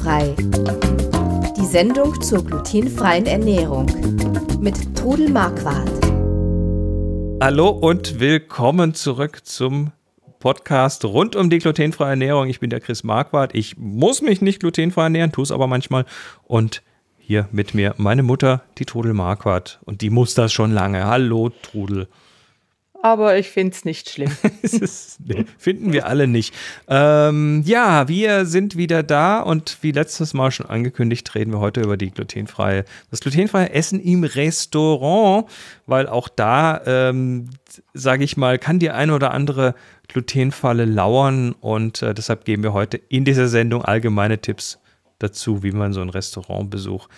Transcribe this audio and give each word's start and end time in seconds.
Glutenfrei. 0.00 0.34
Die 1.56 1.66
Sendung 1.66 2.20
zur 2.22 2.44
glutenfreien 2.44 3.26
Ernährung 3.26 3.86
mit 4.60 4.96
Trudel 4.96 5.28
Marquardt. 5.30 5.90
Hallo 7.42 7.68
und 7.68 8.18
willkommen 8.18 8.94
zurück 8.94 9.44
zum 9.44 9.92
Podcast 10.38 11.04
rund 11.04 11.36
um 11.36 11.50
die 11.50 11.58
glutenfreie 11.58 12.10
Ernährung. 12.10 12.48
Ich 12.48 12.60
bin 12.60 12.70
der 12.70 12.80
Chris 12.80 13.04
Marquardt. 13.04 13.54
Ich 13.54 13.76
muss 13.76 14.22
mich 14.22 14.40
nicht 14.40 14.60
glutenfrei 14.60 15.04
ernähren, 15.04 15.32
tue 15.32 15.44
es 15.44 15.52
aber 15.52 15.66
manchmal. 15.66 16.06
Und 16.44 16.82
hier 17.18 17.48
mit 17.52 17.74
mir 17.74 17.94
meine 17.98 18.22
Mutter, 18.22 18.62
die 18.78 18.86
Trudel 18.86 19.12
Marquardt. 19.12 19.80
Und 19.84 20.00
die 20.00 20.10
muss 20.10 20.34
das 20.34 20.52
schon 20.52 20.72
lange. 20.72 21.04
Hallo, 21.04 21.50
Trudel 21.62 22.08
aber 23.02 23.38
ich 23.38 23.50
finde 23.50 23.72
es 23.72 23.84
nicht 23.84 24.10
schlimm. 24.10 24.30
nee, 25.24 25.44
finden 25.58 25.92
wir 25.92 26.06
alle 26.06 26.26
nicht. 26.26 26.54
Ähm, 26.88 27.62
ja, 27.64 28.08
wir 28.08 28.46
sind 28.46 28.76
wieder 28.76 29.02
da 29.02 29.40
und 29.40 29.78
wie 29.80 29.92
letztes 29.92 30.34
Mal 30.34 30.50
schon 30.50 30.66
angekündigt, 30.66 31.34
reden 31.34 31.52
wir 31.52 31.60
heute 31.60 31.80
über 31.80 31.96
die 31.96 32.10
glutenfreie, 32.10 32.84
das 33.10 33.20
glutenfreie 33.20 33.70
Essen 33.70 34.00
im 34.00 34.24
Restaurant, 34.24 35.48
weil 35.86 36.08
auch 36.08 36.28
da, 36.28 36.80
ähm, 36.86 37.50
sage 37.94 38.24
ich 38.24 38.36
mal, 38.36 38.58
kann 38.58 38.78
die 38.78 38.90
eine 38.90 39.14
oder 39.14 39.32
andere 39.32 39.74
Glutenfalle 40.08 40.84
lauern 40.84 41.52
und 41.52 42.02
äh, 42.02 42.14
deshalb 42.14 42.44
geben 42.44 42.62
wir 42.62 42.72
heute 42.72 42.96
in 42.96 43.24
dieser 43.24 43.48
Sendung 43.48 43.84
allgemeine 43.84 44.40
Tipps 44.40 44.78
dazu, 45.18 45.62
wie 45.62 45.72
man 45.72 45.92
so 45.92 46.00
einen 46.00 46.10
Restaurantbesuch 46.10 47.08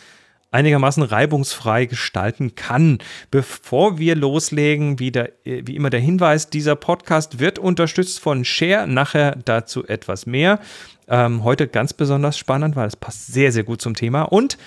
einigermaßen 0.52 1.02
reibungsfrei 1.02 1.87
gestalten 1.87 2.55
kann. 2.55 2.98
Bevor 3.30 3.98
wir 3.98 4.15
loslegen, 4.15 4.98
wie, 4.98 5.11
der, 5.11 5.33
wie 5.45 5.75
immer 5.75 5.91
der 5.91 6.01
Hinweis, 6.01 6.48
dieser 6.48 6.77
Podcast 6.77 7.41
wird 7.41 7.59
unterstützt 7.59 8.20
von 8.20 8.45
Share. 8.45 8.87
Nachher 8.87 9.37
dazu 9.45 9.87
etwas 9.87 10.27
mehr. 10.27 10.61
Ähm, 11.09 11.42
heute 11.42 11.67
ganz 11.67 11.92
besonders 11.92 12.39
spannend, 12.39 12.77
weil 12.77 12.86
es 12.86 12.97
passt 12.97 13.27
sehr, 13.33 13.50
sehr 13.50 13.64
gut 13.64 13.83
zum 13.83 13.95
Thema. 13.95 14.23
Und 14.23 14.58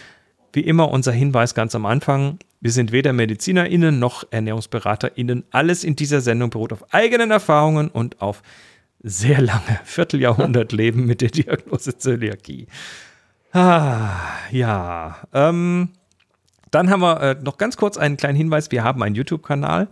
wie 0.55 0.61
immer 0.61 0.89
unser 0.89 1.11
Hinweis 1.11 1.53
ganz 1.53 1.75
am 1.75 1.85
Anfang. 1.85 2.39
Wir 2.61 2.71
sind 2.71 2.91
weder 2.91 3.13
MedizinerInnen 3.13 3.99
noch 3.99 4.25
ErnährungsberaterInnen. 4.31 5.43
Alles 5.51 5.83
in 5.83 5.95
dieser 5.95 6.21
Sendung 6.21 6.49
beruht 6.49 6.73
auf 6.73 6.93
eigenen 6.93 7.29
Erfahrungen 7.29 7.89
und 7.89 8.21
auf 8.21 8.41
sehr 9.03 9.41
lange 9.41 9.79
Vierteljahrhundert-Leben 9.83 11.05
mit 11.05 11.21
der 11.21 11.29
Diagnose 11.29 11.97
Zöliakie. 11.97 12.67
Ah, 13.55 14.19
ja. 14.51 15.15
Ähm, 15.33 15.89
dann 16.71 16.89
haben 16.89 16.99
wir 16.99 17.21
äh, 17.21 17.35
noch 17.41 17.57
ganz 17.57 17.77
kurz 17.77 17.97
einen 17.97 18.17
kleinen 18.17 18.35
Hinweis. 18.35 18.69
Wir 18.69 18.83
haben 18.83 19.01
einen 19.01 19.15
YouTube-Kanal. 19.15 19.87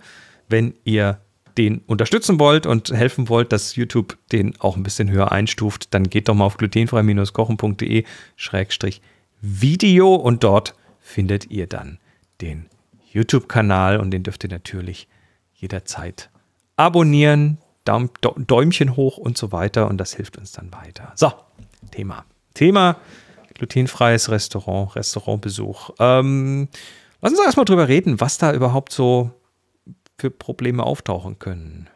Wenn 0.49 0.73
ihr 0.83 1.21
den 1.57 1.77
unterstützen 1.87 2.41
wollt 2.41 2.65
und 2.65 2.91
helfen 2.91 3.29
wollt, 3.29 3.53
dass 3.53 3.77
YouTube 3.77 4.17
den 4.33 4.59
auch 4.59 4.75
ein 4.75 4.83
bisschen 4.83 5.09
höher 5.09 5.31
einstuft, 5.31 5.93
dann 5.93 6.09
geht 6.09 6.27
doch 6.27 6.33
mal 6.33 6.43
auf 6.43 6.57
glutenfrei-kochen.de 6.57 8.03
Video 9.39 10.15
und 10.15 10.43
dort 10.43 10.75
findet 10.99 11.49
ihr 11.49 11.67
dann 11.67 11.99
den 12.41 12.65
YouTube-Kanal 13.11 13.97
und 13.97 14.11
den 14.11 14.23
dürft 14.23 14.43
ihr 14.43 14.49
natürlich 14.49 15.07
jederzeit 15.53 16.29
abonnieren, 16.75 17.59
Daum, 17.85 18.09
Däumchen 18.21 18.97
hoch 18.97 19.17
und 19.17 19.37
so 19.37 19.53
weiter 19.53 19.87
und 19.87 19.99
das 19.99 20.13
hilft 20.13 20.37
uns 20.37 20.51
dann 20.51 20.73
weiter. 20.73 21.13
So, 21.15 21.31
Thema. 21.91 22.25
Thema 22.53 22.97
glutenfreies 23.53 24.29
Restaurant, 24.29 24.95
Restaurantbesuch. 24.95 25.91
Ähm, 25.99 26.67
lass 27.21 27.31
uns 27.31 27.41
erstmal 27.45 27.65
drüber 27.65 27.87
reden, 27.87 28.19
was 28.19 28.37
da 28.37 28.53
überhaupt 28.53 28.91
so 28.91 29.31
für 30.17 30.29
Probleme 30.29 30.83
auftauchen 30.83 31.39
können. 31.39 31.89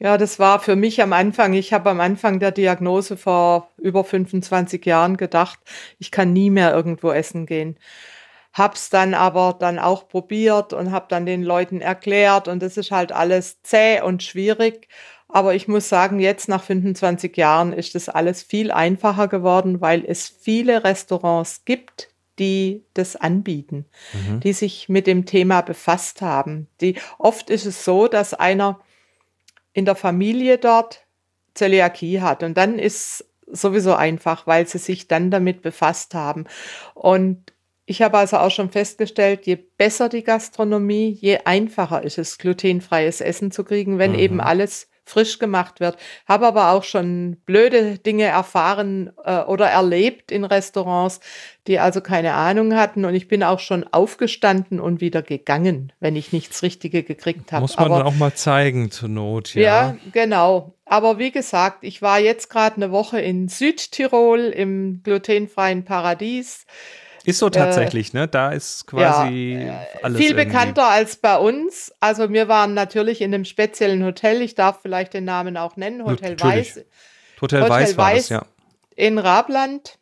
Ja, 0.00 0.18
das 0.18 0.38
war 0.38 0.58
für 0.60 0.76
mich 0.76 1.00
am 1.00 1.12
Anfang, 1.12 1.54
ich 1.54 1.72
habe 1.72 1.88
am 1.88 2.00
Anfang 2.00 2.40
der 2.40 2.50
Diagnose 2.50 3.16
vor 3.16 3.70
über 3.78 4.04
25 4.04 4.84
Jahren 4.84 5.16
gedacht, 5.16 5.60
ich 5.98 6.10
kann 6.10 6.32
nie 6.32 6.50
mehr 6.50 6.74
irgendwo 6.74 7.10
essen 7.12 7.46
gehen. 7.46 7.78
Hab's 8.52 8.90
dann 8.90 9.14
aber 9.14 9.56
dann 9.58 9.78
auch 9.78 10.06
probiert 10.08 10.72
und 10.72 10.92
habe 10.92 11.06
dann 11.08 11.26
den 11.26 11.42
Leuten 11.42 11.80
erklärt 11.80 12.48
und 12.48 12.62
das 12.62 12.76
ist 12.76 12.90
halt 12.90 13.12
alles 13.12 13.62
zäh 13.62 14.00
und 14.00 14.22
schwierig. 14.22 14.88
Aber 15.28 15.54
ich 15.54 15.68
muss 15.68 15.88
sagen, 15.88 16.20
jetzt 16.20 16.48
nach 16.48 16.62
25 16.62 17.36
Jahren 17.36 17.72
ist 17.72 17.94
das 17.94 18.08
alles 18.08 18.42
viel 18.42 18.70
einfacher 18.70 19.28
geworden, 19.28 19.80
weil 19.80 20.04
es 20.06 20.28
viele 20.28 20.84
Restaurants 20.84 21.64
gibt, 21.64 22.10
die 22.38 22.84
das 22.94 23.16
anbieten, 23.16 23.86
mhm. 24.12 24.40
die 24.40 24.52
sich 24.52 24.88
mit 24.88 25.06
dem 25.06 25.24
Thema 25.24 25.60
befasst 25.60 26.20
haben. 26.22 26.68
Die, 26.80 26.96
oft 27.18 27.50
ist 27.50 27.66
es 27.66 27.84
so, 27.84 28.08
dass 28.08 28.34
einer 28.34 28.80
in 29.72 29.84
der 29.84 29.94
Familie 29.94 30.58
dort 30.58 31.04
Zöliakie 31.54 32.20
hat 32.20 32.42
und 32.42 32.56
dann 32.56 32.78
ist 32.78 33.24
sowieso 33.46 33.94
einfach, 33.94 34.46
weil 34.46 34.66
sie 34.66 34.78
sich 34.78 35.08
dann 35.08 35.30
damit 35.30 35.62
befasst 35.62 36.14
haben. 36.14 36.46
Und 36.94 37.52
ich 37.86 38.02
habe 38.02 38.18
also 38.18 38.38
auch 38.38 38.50
schon 38.50 38.70
festgestellt, 38.70 39.46
je 39.46 39.56
besser 39.56 40.08
die 40.08 40.24
Gastronomie, 40.24 41.10
je 41.10 41.38
einfacher 41.44 42.02
ist 42.02 42.18
es, 42.18 42.38
glutenfreies 42.38 43.20
Essen 43.20 43.50
zu 43.50 43.62
kriegen, 43.64 43.98
wenn 43.98 44.12
mhm. 44.12 44.18
eben 44.18 44.40
alles 44.40 44.88
frisch 45.04 45.38
gemacht 45.38 45.80
wird. 45.80 45.96
Habe 46.26 46.46
aber 46.46 46.70
auch 46.72 46.84
schon 46.84 47.36
blöde 47.44 47.98
Dinge 47.98 48.24
erfahren 48.24 49.12
äh, 49.24 49.40
oder 49.40 49.66
erlebt 49.66 50.32
in 50.32 50.44
Restaurants, 50.44 51.20
die 51.66 51.78
also 51.78 52.00
keine 52.00 52.34
Ahnung 52.34 52.74
hatten. 52.74 53.04
Und 53.04 53.14
ich 53.14 53.28
bin 53.28 53.42
auch 53.42 53.60
schon 53.60 53.84
aufgestanden 53.84 54.80
und 54.80 55.00
wieder 55.00 55.22
gegangen, 55.22 55.92
wenn 56.00 56.16
ich 56.16 56.32
nichts 56.32 56.62
Richtige 56.62 57.02
gekriegt 57.02 57.52
habe. 57.52 57.62
Muss 57.62 57.76
man 57.76 57.86
aber, 57.86 57.98
dann 57.98 58.06
auch 58.06 58.16
mal 58.16 58.34
zeigen 58.34 58.90
zur 58.90 59.08
Not, 59.08 59.54
ja. 59.54 59.62
Ja, 59.62 59.96
genau. 60.12 60.74
Aber 60.86 61.18
wie 61.18 61.30
gesagt, 61.30 61.78
ich 61.82 62.02
war 62.02 62.18
jetzt 62.18 62.50
gerade 62.50 62.76
eine 62.76 62.90
Woche 62.90 63.20
in 63.20 63.48
Südtirol 63.48 64.40
im 64.40 65.00
glutenfreien 65.02 65.84
Paradies. 65.84 66.66
Ist 67.24 67.38
so 67.38 67.48
tatsächlich, 67.48 68.12
äh, 68.12 68.18
ne? 68.18 68.28
Da 68.28 68.52
ist 68.52 68.86
quasi 68.86 69.58
ja, 69.66 69.86
alles. 70.02 70.18
Viel 70.18 70.32
irgendwie. 70.32 70.44
bekannter 70.46 70.88
als 70.88 71.16
bei 71.16 71.36
uns. 71.38 71.92
Also 72.00 72.30
wir 72.30 72.48
waren 72.48 72.74
natürlich 72.74 73.20
in 73.20 73.32
einem 73.32 73.44
speziellen 73.44 74.04
Hotel. 74.04 74.42
Ich 74.42 74.54
darf 74.54 74.80
vielleicht 74.82 75.14
den 75.14 75.24
Namen 75.24 75.56
auch 75.56 75.76
nennen. 75.76 76.04
Hotel 76.04 76.30
natürlich. 76.30 76.76
Weiß. 76.76 76.84
Hotel, 77.40 77.62
Hotel 77.62 77.70
Weiß 77.70 77.96
war 77.96 78.12
Weiß 78.12 78.28
das, 78.28 78.28
ja. 78.28 78.46
In 78.96 79.18
Rabland. 79.18 79.98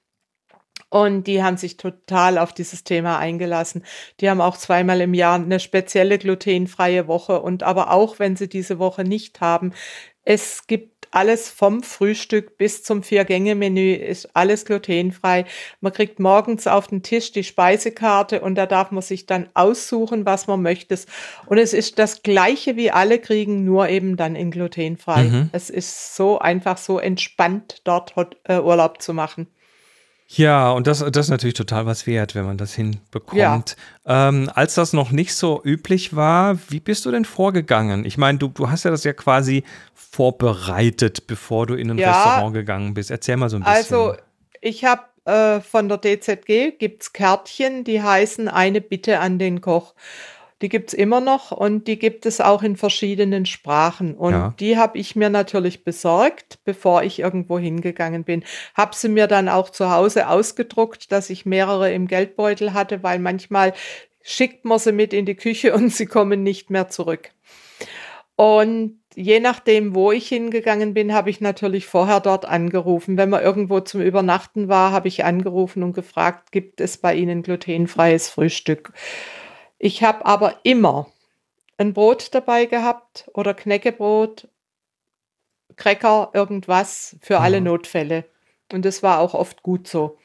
Und 0.88 1.27
die 1.27 1.43
haben 1.43 1.56
sich 1.56 1.78
total 1.78 2.37
auf 2.37 2.53
dieses 2.53 2.84
Thema 2.84 3.19
eingelassen. 3.19 3.82
Die 4.21 4.28
haben 4.28 4.43
auch 4.43 4.59
zweimal 4.59 5.00
im 5.00 5.15
Jahr 5.15 5.37
eine 5.37 5.59
spezielle 5.59 6.19
glutenfreie 6.19 7.06
Woche. 7.09 7.41
Und 7.41 7.62
aber 7.62 7.93
auch 7.93 8.19
wenn 8.19 8.37
sie 8.37 8.49
diese 8.49 8.78
Woche 8.78 9.03
nicht 9.03 9.41
haben, 9.41 9.72
es 10.25 10.66
gibt 10.66 10.91
alles 11.12 11.49
vom 11.49 11.83
Frühstück 11.83 12.59
bis 12.59 12.83
zum 12.83 13.03
Vier-Gänge-Menü 13.03 13.95
ist 13.95 14.34
alles 14.34 14.65
glutenfrei. 14.65 15.45
Man 15.81 15.93
kriegt 15.93 16.19
morgens 16.19 16.67
auf 16.67 16.89
den 16.89 17.03
Tisch 17.03 17.33
die 17.33 17.45
Speisekarte 17.45 18.41
und 18.41 18.56
da 18.56 18.67
darf 18.67 18.91
man 18.91 19.03
sich 19.03 19.27
dann 19.27 19.49
aussuchen, 19.55 20.27
was 20.27 20.47
man 20.47 20.62
möchte. 20.62 20.99
Und 21.47 21.59
es 21.59 21.73
ist 21.73 21.99
das 21.99 22.23
Gleiche 22.23 22.77
wie 22.77 22.91
alle 22.91 23.19
kriegen, 23.19 23.65
nur 23.65 23.89
eben 23.89 24.17
dann 24.17 24.34
in 24.34 24.50
glutenfrei. 24.50 25.25
Mhm. 25.25 25.50
Es 25.53 25.71
ist 25.71 26.17
so 26.17 26.39
einfach 26.39 26.78
so 26.78 26.99
entspannt, 26.99 27.83
dort 27.84 28.15
äh, 28.44 28.59
Urlaub 28.59 29.00
zu 29.00 29.15
machen. 29.15 29.47
Ja, 30.34 30.70
und 30.70 30.87
das, 30.87 31.00
das 31.00 31.26
ist 31.26 31.31
natürlich 31.31 31.54
total 31.54 31.84
was 31.84 32.06
wert, 32.06 32.34
wenn 32.34 32.47
man 32.47 32.56
das 32.56 32.72
hinbekommt. 32.72 33.76
Ja. 34.06 34.28
Ähm, 34.28 34.50
als 34.54 34.75
das 34.75 34.94
noch 34.94 35.10
nicht 35.10 35.34
so 35.34 35.60
üblich 35.62 36.16
war, 36.16 36.59
wie 36.69 36.81
bist 36.81 37.04
du 37.04 37.10
denn 37.10 37.26
vorgegangen? 37.26 38.06
Ich 38.06 38.16
meine, 38.16 38.38
du, 38.38 38.48
du 38.48 38.70
hast 38.70 38.84
ja 38.84 38.91
das 38.91 39.04
ja 39.04 39.12
quasi 39.12 39.62
vorbereitet, 39.94 41.26
bevor 41.26 41.66
du 41.66 41.75
in 41.75 41.91
ein 41.91 41.98
ja, 41.98 42.12
Restaurant 42.12 42.54
gegangen 42.54 42.94
bist. 42.94 43.10
Erzähl 43.10 43.37
mal 43.37 43.50
so 43.50 43.56
ein 43.56 43.62
bisschen. 43.62 43.76
Also, 43.76 44.15
ich 44.62 44.87
habe 44.87 45.03
äh, 45.26 45.60
von 45.60 45.88
der 45.88 45.98
DZG 45.98 46.78
gibt's 46.78 47.12
Kärtchen, 47.12 47.84
die 47.84 48.03
heißen 48.03 48.49
eine 48.49 48.81
Bitte 48.81 49.20
an 49.20 49.38
den 49.38 49.60
Koch. 49.60 49.94
Die 50.62 50.69
gibt's 50.69 50.93
immer 50.95 51.21
noch 51.21 51.50
und 51.50 51.89
die 51.89 51.99
gibt 51.99 52.25
es 52.25 52.41
auch 52.41 52.62
in 52.62 52.77
verschiedenen 52.77 53.47
Sprachen. 53.47 54.15
Und 54.15 54.33
ja. 54.33 54.55
die 54.61 54.78
habe 54.78 54.97
ich 54.97 55.17
mir 55.17 55.28
natürlich 55.28 55.83
besorgt, 55.83 56.61
bevor 56.64 57.03
ich 57.03 57.19
irgendwo 57.19 57.59
hingegangen 57.59 58.23
bin. 58.23 58.44
Habe 58.75 58.94
sie 58.94 59.09
mir 59.09 59.26
dann 59.26 59.49
auch 59.49 59.70
zu 59.70 59.91
Hause 59.91 60.29
ausgedruckt, 60.29 61.11
dass 61.11 61.31
ich 61.31 61.44
mehrere 61.44 61.93
im 61.93 62.06
Geldbeutel 62.06 62.73
hatte, 62.75 63.03
weil 63.03 63.19
manchmal 63.19 63.75
schickt 64.23 64.64
man 64.64 64.79
sie 64.79 64.93
mit 64.93 65.12
in 65.12 65.26
die 65.26 65.35
Küche 65.35 65.75
und 65.75 65.91
sie 65.93 66.06
kommen 66.06 66.44
nicht 66.44 66.70
mehr 66.70 66.88
zurück. 66.88 67.31
Und 68.37 69.00
je 69.15 69.41
nachdem, 69.41 69.94
wo 69.94 70.12
ich 70.12 70.29
hingegangen 70.29 70.94
bin, 70.94 71.12
habe 71.12 71.31
ich 71.31 71.41
natürlich 71.41 71.87
vorher 71.87 72.20
dort 72.20 72.44
angerufen. 72.44 73.17
Wenn 73.17 73.31
man 73.31 73.43
irgendwo 73.43 73.81
zum 73.81 74.00
Übernachten 74.00 74.69
war, 74.69 74.93
habe 74.93 75.08
ich 75.08 75.25
angerufen 75.25 75.82
und 75.82 75.93
gefragt, 75.93 76.53
gibt 76.53 76.81
es 76.81 76.99
bei 76.99 77.15
Ihnen 77.15 77.43
glutenfreies 77.43 78.29
Frühstück? 78.29 78.93
Ich 79.84 80.05
habe 80.05 80.25
aber 80.25 80.61
immer 80.62 81.08
ein 81.76 81.93
Brot 81.93 82.29
dabei 82.32 82.67
gehabt 82.67 83.29
oder 83.34 83.52
Knäckebrot, 83.52 84.46
Cracker, 85.75 86.31
irgendwas 86.34 87.17
für 87.20 87.40
alle 87.40 87.58
mhm. 87.58 87.67
Notfälle. 87.67 88.25
Und 88.73 88.84
das 88.84 89.02
war 89.02 89.19
auch 89.19 89.34
oft 89.34 89.64
gut 89.64 89.88
so. 89.88 90.19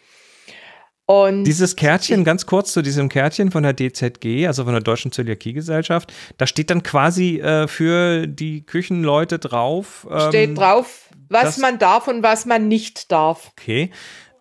Und 1.07 1.45
Dieses 1.45 1.75
Kärtchen, 1.75 2.23
ganz 2.23 2.45
kurz 2.45 2.71
zu 2.71 2.83
diesem 2.83 3.09
Kärtchen 3.09 3.49
von 3.49 3.63
der 3.63 3.73
DZG, 3.73 4.45
also 4.45 4.63
von 4.63 4.73
der 4.73 4.83
Deutschen 4.83 5.11
Zöliakiegesellschaft, 5.11 6.13
da 6.37 6.45
steht 6.45 6.69
dann 6.69 6.83
quasi 6.83 7.39
äh, 7.39 7.67
für 7.67 8.27
die 8.27 8.63
Küchenleute 8.63 9.39
drauf. 9.39 10.05
Ähm, 10.11 10.19
steht 10.27 10.57
drauf, 10.57 11.09
was 11.29 11.57
man 11.57 11.79
darf 11.79 12.07
und 12.07 12.21
was 12.21 12.45
man 12.45 12.67
nicht 12.67 13.11
darf. 13.11 13.53
Okay. 13.57 13.89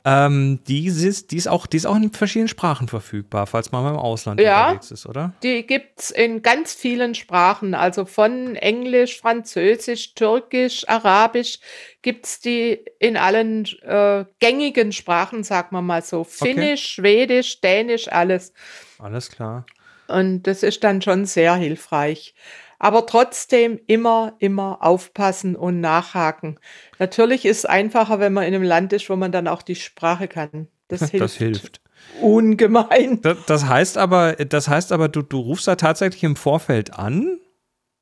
Ähm, 0.08 0.60
die, 0.68 0.86
ist, 0.86 1.32
die, 1.32 1.36
ist 1.36 1.48
auch, 1.48 1.66
die 1.66 1.78
ist 1.78 1.84
auch 1.84 1.96
in 1.96 2.12
verschiedenen 2.12 2.46
Sprachen 2.46 2.86
verfügbar, 2.86 3.48
falls 3.48 3.72
man 3.72 3.82
mal 3.82 3.90
im 3.90 3.96
Ausland 3.96 4.40
Ja. 4.40 4.66
unterwegs 4.68 4.92
ist, 4.92 5.04
oder? 5.04 5.32
Die 5.42 5.66
gibt's 5.66 6.12
in 6.12 6.42
ganz 6.42 6.72
vielen 6.72 7.16
Sprachen, 7.16 7.74
also 7.74 8.04
von 8.04 8.54
Englisch, 8.54 9.18
Französisch, 9.20 10.14
Türkisch, 10.14 10.88
Arabisch 10.88 11.58
gibt's 12.02 12.38
die 12.38 12.84
in 13.00 13.16
allen 13.16 13.66
äh, 13.82 14.24
gängigen 14.38 14.92
Sprachen, 14.92 15.42
sagen 15.42 15.70
wir 15.72 15.82
mal 15.82 16.02
so. 16.02 16.22
Finnisch, 16.22 16.86
Schwedisch, 16.86 17.60
Dänisch, 17.60 18.06
alles. 18.06 18.52
Alles 19.00 19.28
klar. 19.28 19.66
Und 20.06 20.44
das 20.44 20.62
ist 20.62 20.84
dann 20.84 21.02
schon 21.02 21.24
sehr 21.24 21.56
hilfreich. 21.56 22.32
Aber 22.78 23.06
trotzdem 23.06 23.81
immer, 23.87 24.34
immer 24.38 24.78
aufpassen 24.82 25.56
und 25.56 25.81
nachhaken. 25.81 26.58
Natürlich 26.99 27.44
ist 27.44 27.58
es 27.58 27.64
einfacher, 27.64 28.20
wenn 28.20 28.32
man 28.32 28.44
in 28.44 28.55
einem 28.55 28.64
Land 28.64 28.93
ist, 28.93 29.08
wo 29.08 29.17
man 29.17 29.32
dann 29.32 29.49
auch 29.49 29.62
die 29.62 29.75
Sprache 29.75 30.28
kann. 30.28 30.69
Das 30.88 31.11
hilft, 31.11 31.14
Das 31.20 31.34
hilft. 31.34 31.81
ungemein. 32.20 33.20
Das, 33.23 33.38
das 33.46 33.67
heißt 33.67 33.99
aber, 33.99 34.34
das 34.34 34.69
heißt 34.69 34.93
aber, 34.93 35.08
du, 35.08 35.23
du 35.23 35.40
rufst 35.40 35.67
da 35.67 35.76
tatsächlich 35.76 36.23
im 36.25 36.37
Vorfeld 36.37 36.99
an. 36.99 37.38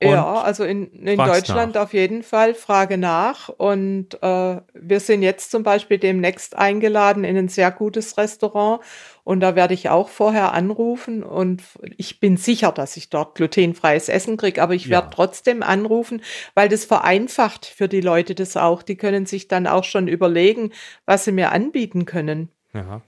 Ja, 0.02 0.42
also 0.42 0.64
in, 0.64 0.90
in 1.06 1.16
Deutschland 1.16 1.76
nach. 1.76 1.82
auf 1.82 1.94
jeden 1.94 2.22
Fall, 2.22 2.54
frage 2.54 2.98
nach. 2.98 3.48
Und 3.48 4.22
äh, 4.22 4.60
wir 4.74 5.00
sind 5.00 5.22
jetzt 5.22 5.50
zum 5.50 5.62
Beispiel 5.62 5.98
demnächst 5.98 6.56
eingeladen 6.56 7.24
in 7.24 7.36
ein 7.36 7.48
sehr 7.48 7.70
gutes 7.70 8.18
Restaurant. 8.18 8.82
Und 9.24 9.40
da 9.40 9.56
werde 9.56 9.72
ich 9.74 9.88
auch 9.88 10.10
vorher 10.10 10.52
anrufen. 10.52 11.22
Und 11.22 11.62
ich 11.96 12.20
bin 12.20 12.36
sicher, 12.36 12.72
dass 12.72 12.96
ich 12.98 13.08
dort 13.08 13.34
glutenfreies 13.34 14.10
Essen 14.10 14.36
kriege. 14.36 14.62
Aber 14.62 14.74
ich 14.74 14.84
Ja. 14.84 14.90
werde 14.90 15.08
trotzdem 15.12 15.62
anrufen, 15.62 16.22
weil 16.54 16.68
das 16.68 16.84
vereinfacht 16.84 17.64
für 17.64 17.88
die 17.88 18.02
Leute 18.02 18.34
das 18.34 18.56
auch. 18.56 18.82
Die 18.82 18.96
können 18.96 19.24
sich 19.24 19.48
dann 19.48 19.66
auch 19.66 19.84
schon 19.84 20.08
überlegen, 20.08 20.72
was 21.06 21.24
sie 21.24 21.32
mir 21.32 21.52
anbieten 21.52 22.04
können. 22.04 22.50
Ja. 22.74 23.00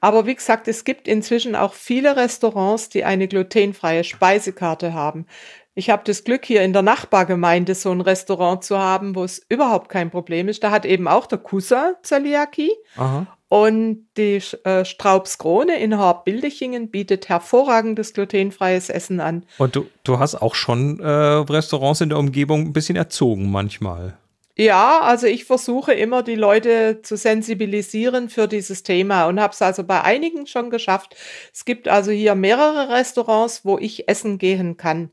Aber 0.00 0.26
wie 0.26 0.34
gesagt, 0.34 0.68
es 0.68 0.84
gibt 0.84 1.08
inzwischen 1.08 1.56
auch 1.56 1.72
viele 1.72 2.16
Restaurants, 2.16 2.90
die 2.90 3.04
eine 3.04 3.26
glutenfreie 3.26 4.04
Speisekarte 4.04 4.92
haben. 4.92 5.26
Ich 5.74 5.90
habe 5.90 6.02
das 6.04 6.24
Glück, 6.24 6.44
hier 6.44 6.62
in 6.62 6.72
der 6.72 6.82
Nachbargemeinde 6.82 7.74
so 7.74 7.90
ein 7.90 8.00
Restaurant 8.00 8.64
zu 8.64 8.78
haben, 8.78 9.14
wo 9.14 9.24
es 9.24 9.44
überhaupt 9.48 9.88
kein 9.88 10.10
Problem 10.10 10.48
ist. 10.48 10.62
Da 10.62 10.70
hat 10.70 10.86
eben 10.86 11.08
auch 11.08 11.26
der 11.26 11.38
Cousin 11.38 11.94
Zöliakie 12.02 12.72
Aha. 12.96 13.26
Und 13.48 14.06
die 14.16 14.42
äh, 14.64 14.84
Straubs 14.84 15.38
Krone 15.38 15.78
in 15.78 15.98
Horb-Bildechingen 15.98 16.90
bietet 16.90 17.28
hervorragendes 17.28 18.12
glutenfreies 18.12 18.90
Essen 18.90 19.20
an. 19.20 19.44
Und 19.58 19.76
du, 19.76 19.86
du 20.02 20.18
hast 20.18 20.34
auch 20.34 20.54
schon 20.54 20.98
äh, 20.98 21.06
Restaurants 21.06 22.00
in 22.00 22.08
der 22.08 22.18
Umgebung 22.18 22.62
ein 22.62 22.72
bisschen 22.72 22.96
erzogen 22.96 23.50
manchmal. 23.50 24.18
Ja, 24.58 25.00
also 25.00 25.26
ich 25.26 25.44
versuche 25.44 25.92
immer, 25.92 26.22
die 26.22 26.34
Leute 26.34 27.02
zu 27.02 27.16
sensibilisieren 27.16 28.30
für 28.30 28.48
dieses 28.48 28.82
Thema 28.82 29.26
und 29.26 29.38
habe 29.38 29.52
es 29.52 29.60
also 29.60 29.84
bei 29.84 30.00
einigen 30.00 30.46
schon 30.46 30.70
geschafft. 30.70 31.14
Es 31.52 31.66
gibt 31.66 31.88
also 31.88 32.10
hier 32.10 32.34
mehrere 32.34 32.88
Restaurants, 32.88 33.66
wo 33.66 33.78
ich 33.78 34.08
essen 34.08 34.38
gehen 34.38 34.78
kann. 34.78 35.10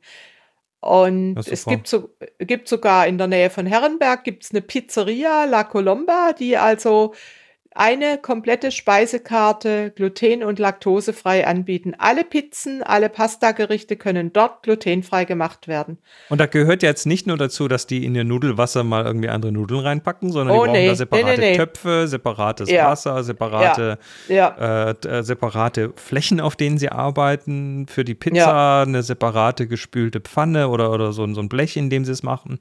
Und 0.79 1.37
es 1.47 1.65
gibt, 1.65 1.87
so, 1.87 2.09
gibt 2.39 2.67
sogar 2.67 3.05
in 3.07 3.17
der 3.17 3.27
Nähe 3.27 3.49
von 3.49 3.65
Herrenberg 3.65 4.23
gibt's 4.23 4.51
eine 4.51 4.61
Pizzeria 4.61 5.45
La 5.45 5.63
Colomba, 5.65 6.33
die 6.33 6.57
also 6.57 7.13
eine 7.75 8.17
komplette 8.17 8.71
Speisekarte 8.71 9.91
gluten- 9.95 10.43
und 10.43 10.59
laktosefrei 10.59 11.45
anbieten. 11.47 11.93
Alle 11.97 12.23
Pizzen, 12.23 12.83
alle 12.83 13.09
Pastagerichte 13.09 13.95
können 13.95 14.31
dort 14.33 14.63
glutenfrei 14.63 15.25
gemacht 15.25 15.67
werden. 15.67 15.97
Und 16.29 16.39
da 16.39 16.45
gehört 16.45 16.83
jetzt 16.83 17.05
nicht 17.05 17.27
nur 17.27 17.37
dazu, 17.37 17.67
dass 17.67 17.87
die 17.87 18.05
in 18.05 18.15
ihr 18.15 18.23
Nudelwasser 18.23 18.83
mal 18.83 19.05
irgendwie 19.05 19.29
andere 19.29 19.51
Nudeln 19.51 19.81
reinpacken, 19.81 20.31
sondern 20.31 20.55
Oh, 20.55 20.61
die 20.63 20.67
brauchen 20.67 20.79
nee. 20.81 20.87
da 20.87 20.95
separate 20.95 21.39
Nee, 21.41 21.51
nee. 21.51 21.57
Töpfe, 21.57 22.07
separates 22.07 22.69
Ja. 22.69 22.89
Wasser, 22.89 23.23
separate, 23.23 23.97
Ja. 24.27 24.89
äh, 24.91 25.07
äh, 25.07 25.23
separate 25.23 25.93
Flächen, 25.95 26.39
auf 26.39 26.55
denen 26.55 26.77
sie 26.77 26.89
arbeiten. 26.89 27.87
Für 27.87 28.03
die 28.03 28.15
Pizza 28.15 28.83
eine 28.83 29.03
separate 29.03 29.67
gespülte 29.67 30.19
Pfanne 30.21 30.69
oder, 30.69 30.91
oder 30.91 31.13
so, 31.13 31.31
so 31.33 31.41
ein 31.41 31.49
Blech, 31.49 31.77
in 31.77 31.89
dem 31.89 32.05
sie 32.05 32.11
es 32.11 32.23
machen. 32.23 32.59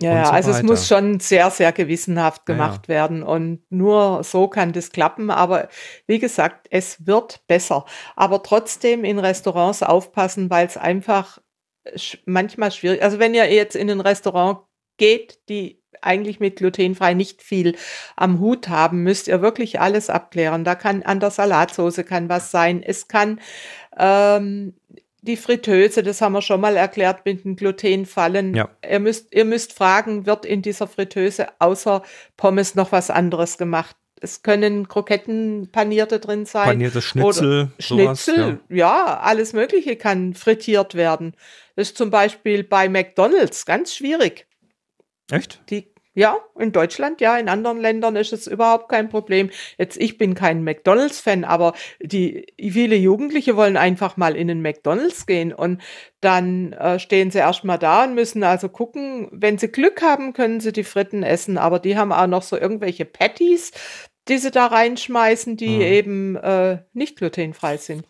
Ja, 0.00 0.12
ja, 0.12 0.24
so 0.26 0.32
also 0.32 0.50
es 0.50 0.56
weiter. 0.56 0.66
muss 0.66 0.88
schon 0.88 1.20
sehr, 1.20 1.50
sehr 1.50 1.72
gewissenhaft 1.72 2.42
Ja, 2.48 2.54
gemacht 2.54 2.88
werden 2.88 3.22
und 3.22 3.62
nur 3.70 4.24
so 4.24 4.48
kann 4.48 4.72
das 4.72 4.90
klappen. 4.90 5.30
Aber 5.30 5.68
wie 6.06 6.18
gesagt, 6.18 6.66
es 6.70 7.06
wird 7.06 7.42
besser. 7.46 7.84
Aber 8.16 8.42
trotzdem 8.42 9.04
in 9.04 9.18
Restaurants 9.18 9.82
aufpassen, 9.82 10.50
weil 10.50 10.66
es 10.66 10.76
einfach 10.76 11.38
manchmal 12.26 12.72
schwierig. 12.72 13.02
Also 13.02 13.18
wenn 13.18 13.34
ihr 13.34 13.50
jetzt 13.52 13.76
in 13.76 13.90
ein 13.90 14.00
Restaurant 14.00 14.60
geht, 14.96 15.38
die 15.48 15.82
eigentlich 16.02 16.40
mit 16.40 16.56
glutenfrei 16.56 17.14
nicht 17.14 17.42
viel 17.42 17.76
am 18.16 18.40
Hut 18.40 18.68
haben, 18.68 19.02
müsst 19.02 19.28
ihr 19.28 19.42
wirklich 19.42 19.80
alles 19.80 20.10
abklären. 20.10 20.64
Da 20.64 20.74
kann 20.74 21.02
an 21.02 21.20
der 21.20 21.30
Salatsauce 21.30 22.04
kann 22.06 22.28
was 22.28 22.50
sein. 22.50 22.82
Es 22.82 23.08
kann 23.08 23.40
ähm, 23.98 24.74
die 25.24 25.36
Fritteuse, 25.36 26.02
das 26.02 26.20
haben 26.20 26.34
wir 26.34 26.42
schon 26.42 26.60
mal 26.60 26.76
erklärt, 26.76 27.24
mit 27.24 27.44
den 27.44 27.56
Glutenfallen. 27.56 28.54
Ja. 28.54 28.68
Ihr 28.88 29.00
müsst, 29.00 29.34
ihr 29.34 29.44
müsst 29.44 29.72
fragen, 29.72 30.26
wird 30.26 30.44
in 30.44 30.62
dieser 30.62 30.86
Fritteuse 30.86 31.48
außer 31.58 32.02
Pommes 32.36 32.74
noch 32.74 32.92
was 32.92 33.10
anderes 33.10 33.56
gemacht? 33.58 33.96
Es 34.20 34.42
können 34.42 34.86
Kroketten 34.88 35.70
panierte 35.72 36.20
drin 36.20 36.46
sein. 36.46 36.66
Paniertes 36.66 37.04
Schnitzel, 37.04 37.72
sowas. 37.78 38.24
Schnitzel, 38.24 38.60
ja. 38.68 39.18
alles 39.20 39.52
Mögliche 39.52 39.96
kann 39.96 40.34
frittiert 40.34 40.94
werden. 40.94 41.34
Das 41.76 41.88
ist 41.88 41.98
zum 41.98 42.10
Beispiel 42.10 42.62
bei 42.62 42.88
McDonalds 42.88 43.66
ganz 43.66 43.94
schwierig. 43.94 44.46
Ja. 45.30 45.38
Echt? 45.38 45.62
Die, 45.70 45.93
ja, 46.14 46.36
in 46.58 46.72
Deutschland, 46.72 47.20
ja, 47.20 47.36
in 47.36 47.48
anderen 47.48 47.78
Ländern 47.80 48.16
ist 48.16 48.32
es 48.32 48.46
überhaupt 48.46 48.88
kein 48.88 49.08
Problem. 49.08 49.50
Jetzt, 49.78 49.96
ich 49.96 50.16
bin 50.16 50.34
kein 50.34 50.62
McDonalds-Fan, 50.62 51.44
aber 51.44 51.74
die 52.00 52.46
viele 52.58 52.96
Jugendliche 52.96 53.56
wollen 53.56 53.76
einfach 53.76 54.16
mal 54.16 54.36
in 54.36 54.48
den 54.48 54.62
McDonalds 54.62 55.26
gehen 55.26 55.52
und 55.52 55.82
dann 56.20 56.72
äh, 56.74 56.98
stehen 56.98 57.30
sie 57.30 57.38
erstmal 57.38 57.78
da 57.78 58.04
und 58.04 58.14
müssen 58.14 58.44
also 58.44 58.68
gucken, 58.68 59.28
wenn 59.32 59.58
sie 59.58 59.68
Glück 59.68 60.02
haben, 60.02 60.32
können 60.32 60.60
sie 60.60 60.72
die 60.72 60.84
Fritten 60.84 61.22
essen, 61.22 61.58
aber 61.58 61.80
die 61.80 61.96
haben 61.96 62.12
auch 62.12 62.26
noch 62.28 62.42
so 62.42 62.56
irgendwelche 62.56 63.04
Patties, 63.04 63.72
die 64.28 64.38
sie 64.38 64.50
da 64.50 64.66
reinschmeißen, 64.66 65.56
die 65.56 65.78
Mhm. 65.78 65.82
eben 65.82 66.36
äh, 66.36 66.78
nicht 66.92 67.16
glutenfrei 67.16 67.76
sind. 67.76 68.06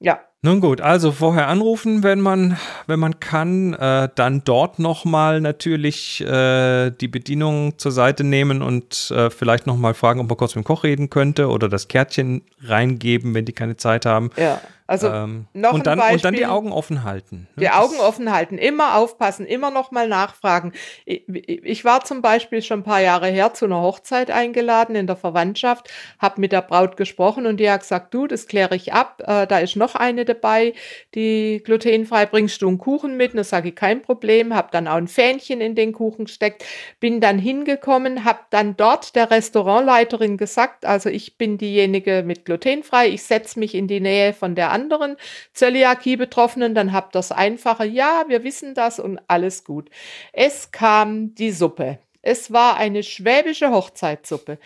Ja, 0.00 0.20
Nun 0.44 0.60
gut, 0.60 0.82
also 0.82 1.10
vorher 1.10 1.48
anrufen, 1.48 2.02
wenn 2.02 2.20
man, 2.20 2.58
wenn 2.86 3.00
man 3.00 3.18
kann, 3.18 3.72
äh, 3.72 4.10
dann 4.14 4.42
dort 4.44 4.78
nochmal 4.78 5.40
natürlich 5.40 6.20
äh, 6.20 6.90
die 6.90 7.08
Bedienung 7.08 7.78
zur 7.78 7.92
Seite 7.92 8.24
nehmen 8.24 8.60
und 8.60 9.10
äh, 9.10 9.30
vielleicht 9.30 9.66
nochmal 9.66 9.94
fragen, 9.94 10.20
ob 10.20 10.28
man 10.28 10.36
kurz 10.36 10.54
mit 10.54 10.62
dem 10.62 10.66
Koch 10.66 10.84
reden 10.84 11.08
könnte 11.08 11.48
oder 11.48 11.70
das 11.70 11.88
Kärtchen 11.88 12.42
reingeben, 12.62 13.32
wenn 13.32 13.46
die 13.46 13.54
keine 13.54 13.78
Zeit 13.78 14.04
haben. 14.04 14.32
ja. 14.36 14.60
Also 14.86 15.08
ähm, 15.08 15.46
noch 15.54 15.70
ein 15.70 15.76
und, 15.76 15.86
dann, 15.86 15.98
und 15.98 16.24
dann 16.24 16.34
die 16.34 16.40
Beispiel. 16.40 16.44
Augen 16.44 16.70
offen 16.70 17.04
halten. 17.04 17.48
ne? 17.56 17.62
Die 17.62 17.70
Augen 17.70 17.98
offen 18.00 18.30
halten, 18.30 18.58
immer 18.58 18.96
aufpassen, 18.96 19.46
immer 19.46 19.70
noch 19.70 19.92
mal 19.92 20.08
nachfragen. 20.08 20.72
Ich, 21.06 21.22
ich 21.26 21.86
war 21.86 22.04
zum 22.04 22.20
Beispiel 22.20 22.60
schon 22.60 22.80
ein 22.80 22.84
paar 22.84 23.00
Jahre 23.00 23.28
her 23.28 23.54
zu 23.54 23.64
einer 23.64 23.80
Hochzeit 23.80 24.30
eingeladen 24.30 24.94
in 24.94 25.06
der 25.06 25.16
Verwandtschaft, 25.16 25.90
habe 26.18 26.38
mit 26.38 26.52
der 26.52 26.60
Braut 26.60 26.98
gesprochen 26.98 27.46
und 27.46 27.60
die 27.60 27.70
hat 27.70 27.80
gesagt, 27.80 28.12
du, 28.12 28.26
das 28.26 28.46
kläre 28.46 28.76
ich 28.76 28.92
ab, 28.92 29.22
äh, 29.26 29.46
da 29.46 29.58
ist 29.58 29.74
noch 29.76 29.94
eine 29.94 30.26
dabei, 30.26 30.74
die 31.14 31.62
glutenfrei, 31.64 32.26
bringst 32.26 32.60
du 32.60 32.68
einen 32.68 32.76
Kuchen 32.76 33.16
mit? 33.16 33.30
Und 33.30 33.38
das 33.38 33.48
sage 33.48 33.70
ich, 33.70 33.76
kein 33.76 34.02
Problem, 34.02 34.54
habe 34.54 34.68
dann 34.70 34.86
auch 34.86 34.96
ein 34.96 35.08
Fähnchen 35.08 35.62
in 35.62 35.74
den 35.74 35.92
Kuchen 35.94 36.26
gesteckt, 36.26 36.62
bin 37.00 37.22
dann 37.22 37.38
hingekommen, 37.38 38.26
habe 38.26 38.40
dann 38.50 38.76
dort 38.76 39.16
der 39.16 39.30
Restaurantleiterin 39.30 40.36
gesagt, 40.36 40.84
also 40.84 41.08
ich 41.08 41.38
bin 41.38 41.56
diejenige 41.56 42.22
mit 42.22 42.44
glutenfrei, 42.44 43.08
ich 43.08 43.22
setze 43.22 43.58
mich 43.58 43.74
in 43.74 43.88
die 43.88 44.00
Nähe 44.00 44.34
von 44.34 44.54
der 44.54 44.73
anderen 44.74 45.16
Zöliakie-Betroffenen, 45.54 46.74
dann 46.74 46.92
habt 46.92 47.14
das 47.14 47.32
einfacher. 47.32 47.84
Ja, 47.84 48.24
wir 48.28 48.44
wissen 48.44 48.74
das 48.74 48.98
und 49.00 49.20
alles 49.28 49.64
gut. 49.64 49.88
Es 50.32 50.70
kam 50.70 51.34
die 51.34 51.52
Suppe. 51.52 51.98
Es 52.26 52.52
war 52.52 52.76
eine 52.78 53.02
schwäbische 53.02 53.70
Hochzeitssuppe. 53.70 54.58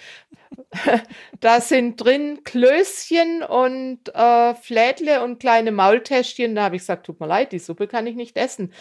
da 1.40 1.60
sind 1.60 1.96
drin 1.96 2.44
Klößchen 2.44 3.42
und 3.42 4.14
äh, 4.14 4.54
Flädle 4.54 5.24
und 5.24 5.40
kleine 5.40 5.72
Maultäschchen. 5.72 6.54
Da 6.54 6.64
habe 6.64 6.76
ich 6.76 6.82
gesagt, 6.82 7.06
tut 7.06 7.20
mir 7.20 7.26
leid, 7.26 7.52
die 7.52 7.58
Suppe 7.58 7.88
kann 7.88 8.06
ich 8.06 8.14
nicht 8.14 8.36
essen. 8.36 8.72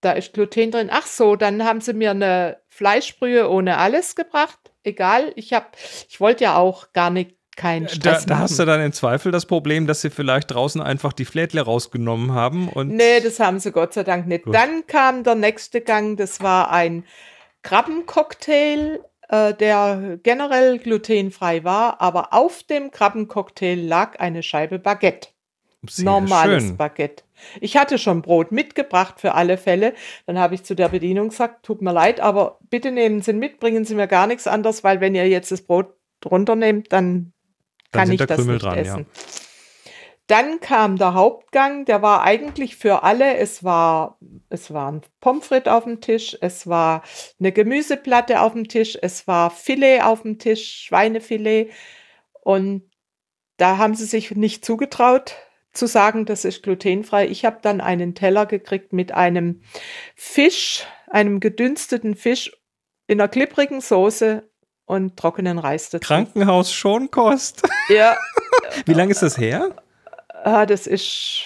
Da 0.00 0.12
ist 0.12 0.32
Gluten 0.32 0.70
drin. 0.70 0.90
Ach 0.90 1.06
so, 1.06 1.36
dann 1.36 1.64
haben 1.64 1.80
sie 1.80 1.92
mir 1.92 2.12
eine 2.12 2.60
Fleischbrühe 2.68 3.50
ohne 3.50 3.78
alles 3.78 4.16
gebracht. 4.16 4.58
Egal, 4.82 5.32
ich 5.36 5.52
ich 6.08 6.20
wollte 6.20 6.44
ja 6.44 6.56
auch 6.56 6.92
gar 6.92 7.10
nicht 7.10 7.36
keinen 7.56 7.86
Da, 7.86 7.94
Stress 7.94 8.26
da 8.26 8.38
hast 8.38 8.58
du 8.58 8.64
dann 8.64 8.80
im 8.80 8.92
Zweifel 8.92 9.32
das 9.32 9.46
Problem, 9.46 9.86
dass 9.86 10.00
sie 10.00 10.10
vielleicht 10.10 10.52
draußen 10.52 10.80
einfach 10.80 11.12
die 11.12 11.24
Flädle 11.24 11.62
rausgenommen 11.62 12.32
haben 12.32 12.68
und 12.68 12.88
Nee, 12.88 13.20
das 13.20 13.40
haben 13.40 13.58
sie 13.58 13.72
Gott 13.72 13.94
sei 13.94 14.04
Dank 14.04 14.26
nicht. 14.26 14.44
Gut. 14.44 14.54
Dann 14.54 14.86
kam 14.86 15.24
der 15.24 15.34
nächste 15.34 15.80
Gang, 15.80 16.16
das 16.16 16.40
war 16.40 16.70
ein 16.70 17.04
Krabbencocktail, 17.62 19.00
äh, 19.28 19.54
der 19.54 20.18
generell 20.22 20.78
glutenfrei 20.78 21.64
war, 21.64 22.00
aber 22.00 22.32
auf 22.32 22.62
dem 22.62 22.90
Krabbencocktail 22.90 23.78
lag 23.80 24.18
eine 24.18 24.42
Scheibe 24.42 24.78
Baguette. 24.78 25.28
Sehr 25.88 26.04
Normales 26.04 26.64
schön. 26.64 26.76
Baguette. 26.76 27.24
Ich 27.60 27.76
hatte 27.76 27.96
schon 27.96 28.20
Brot 28.22 28.52
mitgebracht 28.52 29.18
für 29.18 29.34
alle 29.34 29.56
Fälle. 29.56 29.94
Dann 30.26 30.38
habe 30.38 30.54
ich 30.54 30.62
zu 30.62 30.74
der 30.74 30.90
Bedienung 30.90 31.30
gesagt, 31.30 31.64
tut 31.64 31.80
mir 31.80 31.92
leid, 31.92 32.20
aber 32.20 32.58
bitte 32.68 32.90
nehmen 32.90 33.22
Sie 33.22 33.32
mit, 33.32 33.60
bringen 33.60 33.84
Sie 33.84 33.94
mir 33.94 34.06
gar 34.06 34.26
nichts 34.26 34.46
anderes, 34.46 34.84
weil 34.84 35.00
wenn 35.00 35.14
ihr 35.14 35.26
jetzt 35.28 35.50
das 35.50 35.62
Brot 35.62 35.94
runternehmt, 36.24 36.92
dann, 36.92 37.32
Dann 37.90 38.02
kann 38.02 38.12
ich 38.12 38.18
da 38.18 38.26
das 38.26 38.36
Krümel 38.36 38.54
nicht 38.54 38.64
dran, 38.64 38.76
ja. 38.76 38.80
essen. 38.80 39.06
Dann 40.26 40.60
kam 40.60 40.96
der 40.96 41.14
Hauptgang, 41.14 41.84
der 41.86 42.02
war 42.02 42.22
eigentlich 42.22 42.76
für 42.76 43.02
alle. 43.02 43.36
Es 43.36 43.64
war, 43.64 44.18
es 44.48 44.72
war 44.72 44.92
ein 44.92 45.00
Pommes 45.20 45.46
frites 45.46 45.72
auf 45.72 45.84
dem 45.84 46.00
Tisch, 46.00 46.38
es 46.40 46.68
war 46.68 47.02
eine 47.40 47.50
Gemüseplatte 47.50 48.40
auf 48.40 48.52
dem 48.52 48.68
Tisch, 48.68 48.96
es 49.02 49.26
war 49.26 49.50
Filet 49.50 50.02
auf 50.02 50.22
dem 50.22 50.38
Tisch, 50.38 50.84
Schweinefilet. 50.84 51.72
Und 52.42 52.88
da 53.56 53.76
haben 53.76 53.94
sie 53.94 54.04
sich 54.04 54.30
nicht 54.30 54.64
zugetraut 54.64 55.34
zu 55.72 55.86
sagen, 55.86 56.26
das 56.26 56.44
ist 56.44 56.62
glutenfrei. 56.62 57.26
Ich 57.26 57.44
habe 57.44 57.58
dann 57.60 57.80
einen 57.80 58.14
Teller 58.14 58.46
gekriegt 58.46 58.92
mit 58.92 59.12
einem 59.12 59.62
Fisch, 60.14 60.86
einem 61.08 61.40
gedünsteten 61.40 62.14
Fisch 62.14 62.52
in 63.06 63.20
einer 63.20 63.28
klipprigen 63.28 63.80
Soße 63.80 64.49
und 64.90 65.16
trockenen 65.16 65.58
Reis 65.58 65.88
dazu. 65.90 66.06
Krankenhaus 66.06 66.72
Schonkost. 66.72 67.62
Ja, 67.88 68.16
Wie 68.86 68.92
lange 68.92 69.12
ist 69.12 69.22
das 69.22 69.38
her? 69.38 69.70
ah, 70.44 70.66
das 70.66 70.86
ist, 70.86 71.42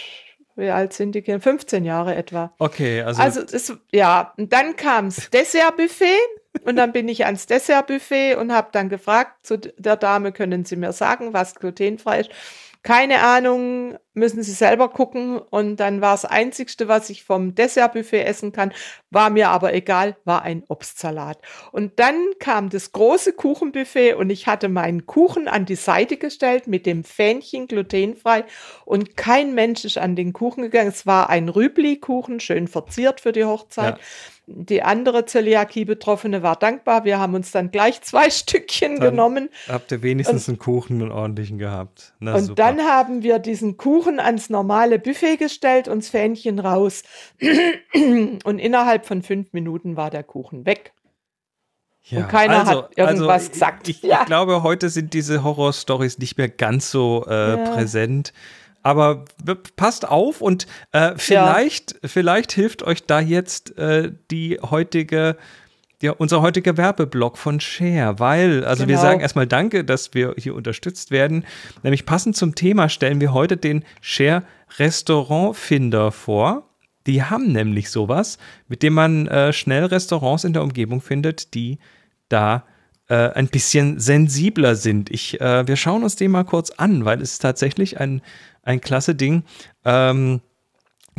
wie 0.56 0.70
alt 0.70 0.92
sind 0.92 1.12
die 1.14 1.22
Kinder? 1.22 1.40
15 1.40 1.84
Jahre 1.84 2.14
etwa. 2.14 2.52
Okay, 2.58 3.02
also, 3.02 3.20
Also, 3.20 3.40
es, 3.42 3.72
ja, 3.92 4.32
und 4.36 4.52
dann 4.52 4.76
kam 4.76 5.06
das 5.06 5.30
Dessertbuffet 5.30 6.18
und 6.64 6.76
dann 6.76 6.92
bin 6.92 7.08
ich 7.08 7.24
ans 7.26 7.46
Dessertbuffet 7.46 8.36
und 8.36 8.52
habe 8.52 8.68
dann 8.72 8.88
gefragt 8.88 9.46
zu 9.46 9.58
der 9.58 9.96
Dame, 9.96 10.32
können 10.32 10.64
Sie 10.64 10.76
mir 10.76 10.92
sagen, 10.92 11.32
was 11.32 11.54
glutenfrei 11.56 12.20
ist? 12.20 12.30
Keine 12.82 13.20
Ahnung, 13.22 13.98
müssen 14.14 14.42
Sie 14.42 14.52
selber 14.52 14.88
gucken. 14.88 15.38
Und 15.38 15.76
dann 15.76 16.00
war 16.00 16.12
das 16.12 16.25
Einzigste, 16.25 16.88
was 16.88 17.11
ich 17.11 17.25
vom 17.25 17.54
Dessertbuffet 17.54 18.25
essen 18.25 18.52
kann, 18.52 18.73
war 19.11 19.30
mir 19.30 19.50
aber 19.50 19.75
egal, 19.75 20.16
war 20.25 20.42
ein 20.42 20.64
Obstsalat. 20.68 21.38
Und 21.73 21.99
dann 22.00 22.16
kam 22.38 22.71
das 22.71 22.92
große 22.92 23.33
Kuchenbuffet 23.33 24.14
und 24.14 24.30
ich 24.30 24.47
hatte 24.47 24.68
meinen 24.68 25.06
Kuchen 25.06 25.49
an 25.49 25.66
die 25.66 25.76
Seite 25.76 26.16
gestellt 26.16 26.66
mit 26.66 26.87
dem 26.87 27.04
Fähnchen 27.04 27.66
glutenfrei 27.66 28.44
und 28.85 29.16
kein 29.16 29.54
Mensch 29.54 29.85
ist 29.85 29.99
an 29.99 30.16
den 30.16 30.33
Kuchen 30.33 30.62
gegangen. 30.62 30.88
Es 30.88 31.06
war 31.06 31.28
ein 31.30 31.49
Rübli-Kuchen, 31.49 32.40
schön 32.40 32.68
verziert 32.68 33.21
für 33.21 33.33
die 33.33 33.44
Hochzeit. 33.44 33.99
Ja. 33.99 34.04
Die 34.47 34.83
andere 34.83 35.25
Zöliakie-Betroffene 35.25 36.42
war 36.42 36.56
dankbar. 36.56 37.04
Wir 37.06 37.18
haben 37.18 37.35
uns 37.35 37.50
dann 37.50 37.71
gleich 37.71 38.02
zwei 38.02 38.28
Stückchen 38.30 39.00
Dann 39.00 39.11
genommen. 39.12 39.49
habt 39.68 39.90
ihr 39.90 40.02
wenigstens 40.02 40.49
einen 40.49 40.59
Kuchen, 40.59 41.00
einen 41.00 41.12
ordentlichen 41.12 41.56
gehabt. 41.56 42.12
Na, 42.21 42.35
Und 42.35 42.42
super. 42.42 42.54
dann 42.56 42.80
haben 42.83 43.23
wir 43.23 43.38
diesen 43.38 43.78
Kuchen 43.78 44.03
ans 44.20 44.50
normale 44.50 44.99
Buffet 44.99 45.37
gestellt, 45.37 45.88
uns 45.88 46.08
Fähnchen 46.08 46.58
raus. 46.58 47.02
Und 48.44 48.58
innerhalb 48.58 49.06
von 49.06 49.23
fünf 49.23 49.52
Minuten 49.52 49.96
war 49.96 50.11
der 50.11 50.23
Kuchen 50.23 50.66
weg. 50.66 50.92
Ja, 52.06 52.20
und 52.20 52.28
keiner 52.28 52.66
hat 52.66 52.90
irgendwas 52.99 53.50
gesagt. 53.50 53.88
Ich, 53.88 54.02
Ja. 54.02 54.20
ich 54.20 54.26
glaube, 54.26 54.62
heute 54.62 54.90
sind 54.90 55.14
diese 55.14 55.42
Horror-Stories 55.42 56.18
nicht 56.18 56.37
mehr 56.37 56.50
ganz 56.50 56.90
so 56.90 57.25
äh, 57.26 57.50
Ja. 57.52 57.56
präsent. 57.56 58.34
Aber 58.82 59.25
passt 59.76 60.06
auf 60.06 60.42
und 60.42 60.66
äh, 60.92 61.14
vielleicht, 61.16 61.96
vielleicht 62.04 62.52
hilft 62.52 62.82
euch 62.82 63.06
da 63.06 63.20
jetzt 63.20 63.78
äh, 63.78 64.12
die 64.30 64.58
heutige, 64.61 65.38
ja, 66.04 66.12
unser 66.12 66.42
heutiger 66.42 66.76
Werbeblock 66.76 67.38
von 67.38 67.61
Share, 67.61 68.18
weil, 68.18 68.62
also 68.64 68.82
wir 68.82 68.96
Genau. 68.96 69.00
sagen 69.00 69.20
erstmal 69.20 69.46
Danke, 69.46 69.84
dass 69.84 70.12
wir 70.12 70.34
hier 70.37 70.54
unterstützt 70.54 71.11
werden. 71.11 71.44
Nämlich 71.82 72.04
passend 72.04 72.37
zum 72.37 72.54
Thema 72.54 72.90
stellen 72.90 73.23
wir 73.23 73.32
heute 73.32 73.56
den 73.56 73.84
Share 74.02 74.42
Restaurantfinder 74.78 76.12
vor. 76.12 76.68
Die 77.06 77.23
haben 77.23 77.52
nämlich 77.52 77.88
sowas, 77.90 78.37
mit 78.68 78.82
dem 78.82 78.92
man 78.92 79.26
äh, 79.28 79.54
schnell 79.54 79.87
Restaurants 79.87 80.44
in 80.44 80.52
der 80.52 80.62
Umgebung 80.62 81.00
findet, 81.00 81.54
die 81.54 81.78
da 82.28 82.64
äh, 83.08 83.30
ein 83.30 83.49
bisschen 83.49 83.99
sensibler 83.99 84.75
sind. 84.75 85.11
Ich, 85.11 85.40
äh, 85.40 85.66
wir 85.66 85.76
schauen 85.76 86.02
uns 86.02 86.16
den 86.16 86.30
mal 86.30 86.44
kurz 86.44 86.70
an, 86.70 87.06
weil 87.06 87.23
es 87.23 87.32
ist 87.32 87.38
tatsächlich 87.38 87.99
ein, 87.99 88.20
ein 88.62 88.82
klasse 88.82 89.14
Ding. 89.14 89.44
Ähm, 89.87 90.42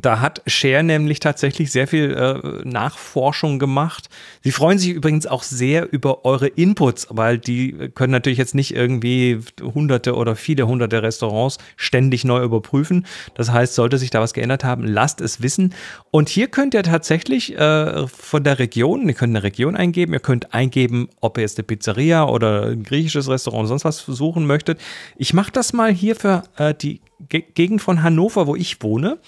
da 0.01 0.19
hat 0.19 0.41
Share 0.45 0.83
nämlich 0.83 1.19
tatsächlich 1.19 1.71
sehr 1.71 1.87
viel 1.87 2.11
äh, 2.11 2.67
Nachforschung 2.67 3.59
gemacht. 3.59 4.09
Sie 4.43 4.51
freuen 4.51 4.77
sich 4.77 4.91
übrigens 4.91 5.25
auch 5.25 5.43
sehr 5.43 5.91
über 5.91 6.25
eure 6.25 6.47
Inputs, 6.47 7.07
weil 7.09 7.37
die 7.37 7.71
können 7.95 8.11
natürlich 8.11 8.37
jetzt 8.37 8.55
nicht 8.55 8.75
irgendwie 8.75 9.39
hunderte 9.61 10.15
oder 10.15 10.35
viele 10.35 10.67
hunderte 10.67 11.01
Restaurants 11.01 11.57
ständig 11.77 12.25
neu 12.25 12.43
überprüfen. 12.43 13.05
Das 13.35 13.51
heißt, 13.51 13.75
sollte 13.75 13.97
sich 13.97 14.09
da 14.09 14.19
was 14.19 14.33
geändert 14.33 14.63
haben, 14.63 14.83
lasst 14.85 15.21
es 15.21 15.41
wissen. 15.41 15.73
Und 16.11 16.29
hier 16.29 16.47
könnt 16.47 16.73
ihr 16.73 16.83
tatsächlich 16.83 17.57
äh, 17.57 18.07
von 18.07 18.43
der 18.43 18.59
Region, 18.59 19.07
ihr 19.07 19.13
könnt 19.13 19.35
eine 19.35 19.43
Region 19.43 19.75
eingeben, 19.75 20.13
ihr 20.13 20.19
könnt 20.19 20.53
eingeben, 20.53 21.09
ob 21.21 21.37
ihr 21.37 21.41
jetzt 21.41 21.57
eine 21.57 21.63
Pizzeria 21.63 22.27
oder 22.27 22.67
ein 22.67 22.83
griechisches 22.83 23.29
Restaurant 23.29 23.69
sonst 23.69 23.85
was 23.85 23.99
suchen 23.99 24.45
möchtet. 24.45 24.79
Ich 25.17 25.33
mache 25.33 25.51
das 25.51 25.73
mal 25.73 25.91
hier 25.91 26.15
für 26.15 26.43
äh, 26.57 26.73
die 26.73 27.01
Ge 27.29 27.43
Gegend 27.53 27.81
von 27.81 28.03
Hannover, 28.03 28.45
wo 28.45 28.57
ich 28.57 28.81
wohne 28.83 29.19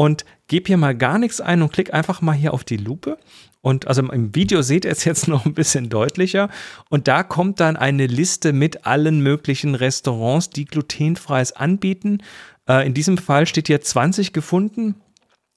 und 0.00 0.24
gebe 0.48 0.68
hier 0.68 0.78
mal 0.78 0.96
gar 0.96 1.18
nichts 1.18 1.42
ein 1.42 1.60
und 1.60 1.74
klick 1.74 1.92
einfach 1.92 2.22
mal 2.22 2.32
hier 2.32 2.54
auf 2.54 2.64
die 2.64 2.78
Lupe. 2.78 3.18
Und 3.60 3.86
also 3.86 4.00
im 4.00 4.34
Video 4.34 4.62
seht 4.62 4.86
ihr 4.86 4.92
es 4.92 5.04
jetzt 5.04 5.28
noch 5.28 5.44
ein 5.44 5.52
bisschen 5.52 5.90
deutlicher. 5.90 6.48
Und 6.88 7.06
da 7.06 7.22
kommt 7.22 7.60
dann 7.60 7.76
eine 7.76 8.06
Liste 8.06 8.54
mit 8.54 8.86
allen 8.86 9.20
möglichen 9.20 9.74
Restaurants, 9.74 10.48
die 10.48 10.64
glutenfreies 10.64 11.52
anbieten. 11.52 12.22
Äh, 12.66 12.86
in 12.86 12.94
diesem 12.94 13.18
Fall 13.18 13.46
steht 13.46 13.66
hier 13.66 13.82
20 13.82 14.32
gefunden. 14.32 14.94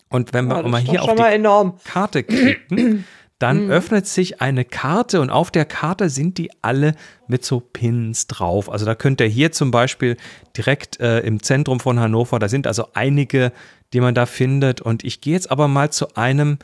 Und 0.10 0.34
wenn 0.34 0.48
wir 0.48 0.58
Ja, 0.58 0.64
das 0.64 0.72
mal 0.72 0.82
hier 0.82 1.04
auf 1.04 1.16
die 1.16 1.22
enorm. 1.22 1.78
Karte 1.86 2.24
klicken, 2.24 3.06
dann 3.40 3.72
öffnet 3.72 4.08
sich 4.08 4.42
eine 4.42 4.66
Karte 4.66 5.22
und 5.22 5.30
auf 5.30 5.52
der 5.52 5.64
Karte 5.64 6.10
sind 6.10 6.38
die 6.38 6.52
alle 6.62 6.96
mit 7.28 7.46
so 7.46 7.62
Pins 7.62 8.28
drauf. 8.28 8.70
Also 8.70 8.86
da 8.86 8.94
könnt 8.94 9.22
ihr 9.22 9.28
hier 9.28 9.54
zum 9.54 9.72
Beispiel 9.72 10.18
direkt 10.58 11.00
äh, 11.00 11.20
im 11.22 11.42
Zentrum 11.42 11.80
von 11.80 11.98
Hannover, 11.98 12.40
da 12.40 12.50
sind 12.50 12.68
also 12.68 12.90
einige, 12.94 13.54
die 13.94 14.02
man 14.02 14.16
da 14.16 14.26
findet. 14.26 14.82
Und 14.82 15.04
ich 15.04 15.22
gehe 15.22 15.34
jetzt 15.34 15.52
aber 15.52 15.68
mal 15.68 15.92
zu 15.92 16.16
einem, 16.16 16.58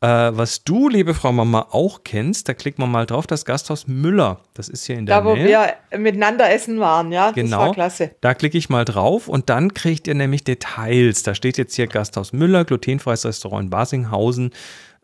äh, 0.00 0.06
was 0.08 0.64
du, 0.64 0.88
liebe 0.88 1.14
Frau 1.14 1.30
Mama, 1.32 1.68
auch 1.70 2.00
kennst. 2.04 2.48
Da 2.48 2.54
klickt 2.54 2.78
man 2.78 2.90
mal 2.90 3.06
drauf, 3.06 3.26
das 3.26 3.44
Gasthaus 3.44 3.86
Müller. 3.86 4.40
Das 4.54 4.68
ist 4.68 4.86
hier 4.86 4.96
in 4.96 5.06
der 5.06 5.20
Da, 5.20 5.24
wo 5.24 5.34
Nähe. 5.34 5.48
wir 5.90 5.98
miteinander 5.98 6.50
essen 6.50 6.80
waren, 6.80 7.12
ja. 7.12 7.26
Das 7.26 7.34
Genau. 7.34 7.58
war 7.58 7.72
klasse. 7.74 8.12
Da 8.20 8.34
klicke 8.34 8.56
ich 8.58 8.68
mal 8.70 8.84
drauf 8.84 9.28
und 9.28 9.50
dann 9.50 9.74
kriegt 9.74 10.08
ihr 10.08 10.14
nämlich 10.14 10.42
Details. 10.44 11.22
Da 11.22 11.34
steht 11.34 11.58
jetzt 11.58 11.74
hier 11.76 11.86
Gasthaus 11.86 12.32
Müller, 12.32 12.64
glutenfreies 12.64 13.24
Restaurant 13.26 13.64
in 13.64 13.70
Basinghausen 13.70 14.52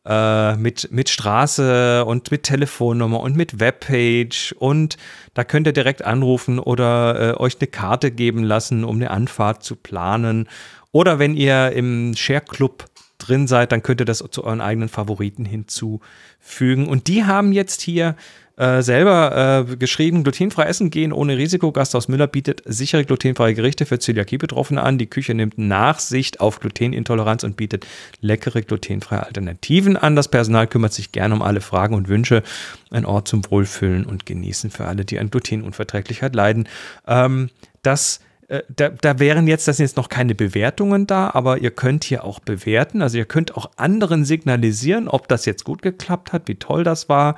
äh, 0.06 0.54
mit, 0.56 0.90
mit 0.92 1.09
Straße 1.11 2.04
und 2.04 2.30
mit 2.30 2.45
Telefonnummer 2.45 3.21
und 3.21 3.37
mit 3.37 3.59
Webpage 3.59 4.54
und 4.59 4.97
da 5.35 5.42
könnt 5.42 5.66
ihr 5.66 5.73
direkt 5.73 6.04
anrufen 6.04 6.59
oder 6.61 7.35
äh, 7.35 7.40
euch 7.40 7.56
eine 7.61 7.66
Karte 7.66 8.12
geben 8.12 8.45
lassen, 8.45 8.85
um 8.85 8.97
eine 8.97 9.11
Anfahrt 9.11 9.64
zu 9.64 9.75
planen. 9.76 10.49
Oder 10.97 11.19
wenn 11.19 11.37
ihr 11.37 11.73
im 11.73 12.15
Share 12.17 12.41
Club 12.41 12.87
drin 13.19 13.47
seid, 13.47 13.71
dann 13.71 13.83
könnt 13.83 14.00
ihr 14.00 14.07
das 14.07 14.25
zu 14.31 14.45
euren 14.45 14.62
eigenen 14.62 14.88
Favoriten 14.88 15.45
hinzufügen. 15.45 16.88
Und 16.88 17.07
die 17.07 17.26
haben 17.26 17.53
jetzt 17.53 17.83
hier 17.83 18.17
äh, 18.57 18.81
selber 18.81 19.67
äh, 19.69 19.76
geschrieben, 19.76 20.23
glutenfrei 20.23 20.62
essen 20.62 20.88
gehen 20.88 21.12
ohne 21.12 21.37
Risiko. 21.37 21.71
Gasthaus 21.71 22.09
Müller 22.09 22.26
bietet 22.26 22.62
sichere 22.65 23.05
glutenfreie 23.05 23.53
Gerichte 23.53 23.85
für 23.85 23.99
Zöliakie-Betroffene 23.99 24.83
an. 24.83 24.97
Die 24.97 25.07
Küche 25.07 25.35
nimmt 25.35 25.59
Nachsicht 25.59 26.41
auf 26.41 26.61
Glutenintoleranz 26.61 27.45
und 27.45 27.59
bietet 27.59 27.87
leckere 28.23 28.62
glutenfreie 28.62 29.26
Alternativen 29.26 29.99
an. 29.99 30.17
Das 30.17 30.29
Personal 30.29 30.67
kümmert 30.67 30.95
sich 30.95 31.12
gerne 31.12 31.35
um 31.35 31.43
alle 31.43 31.61
Fragen 31.61 31.95
und 31.95 32.09
Wünsche. 32.09 32.43
Ein 32.91 33.05
Ort 33.05 33.29
zum 33.29 33.43
Wohlfühlen 33.50 34.07
und 34.07 34.25
Genießen 34.25 34.71
für 34.71 34.87
alle, 34.87 35.05
die 35.05 35.19
an 35.19 35.29
Glutenunverträglichkeit 35.29 36.35
leiden. 36.35 36.67
Ähm, 37.07 37.50
das 37.83 38.21
da, 38.49 38.91
da 38.91 39.19
wären 39.19 39.49
jetzt, 39.49 39.67
das 39.67 39.79
sind 39.79 39.87
jetzt 39.87 39.97
noch 39.97 40.09
keine 40.09 40.35
Bewertungen 40.35 41.07
da, 41.07 41.31
aber 41.35 41.59
ihr 41.59 41.73
könnt 41.73 42.05
hier 42.05 42.25
auch 42.25 42.38
bewerten. 42.38 43.03
Also 43.03 43.19
ihr 43.19 43.25
könnt 43.25 43.57
auch 43.57 43.71
anderen 43.76 44.25
signalisieren, 44.25 45.09
ob 45.09 45.29
das 45.29 45.47
jetzt 45.47 45.65
gut 45.65 45.83
geklappt 45.83 46.33
hat, 46.33 46.47
wie 46.47 46.55
toll 46.55 46.85
das 46.85 47.09
war, 47.09 47.37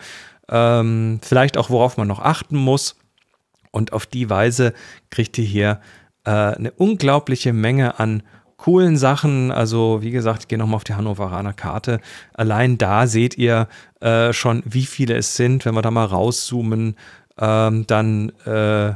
ähm, 0.51 1.21
vielleicht 1.23 1.57
auch 1.57 1.71
worauf 1.71 1.97
man 1.97 2.09
noch 2.09 2.21
achten 2.21 2.57
muss. 2.57 2.97
Und 3.71 3.93
auf 3.93 4.07
die 4.07 4.29
Weise 4.29 4.75
kriegt 5.11 5.39
ihr 5.39 5.45
hier 5.45 5.81
äh, 6.25 6.31
eine 6.31 6.73
unglaubliche 6.73 7.53
Menge 7.53 7.99
an 7.99 8.23
coolen 8.57 8.97
Sachen. 8.97 9.51
Also 9.51 10.03
wie 10.03 10.11
gesagt, 10.11 10.43
ich 10.43 10.49
gehe 10.49 10.59
nochmal 10.59 10.77
auf 10.77 10.85
die 10.85 10.95
Hannoveraner 10.95 11.55
Karte. 11.55 12.01
Allein 12.35 12.77
da 12.77 13.07
seht 13.07 13.39
ihr 13.39 13.69
äh, 14.01 14.33
schon, 14.33 14.63
wie 14.67 14.85
viele 14.85 15.17
es 15.17 15.37
sind. 15.37 15.65
Wenn 15.65 15.75
wir 15.75 15.83
da 15.83 15.91
mal 15.91 16.05
rauszoomen, 16.05 16.97
ähm, 17.39 17.87
dann 17.87 18.31
äh, 18.45 18.95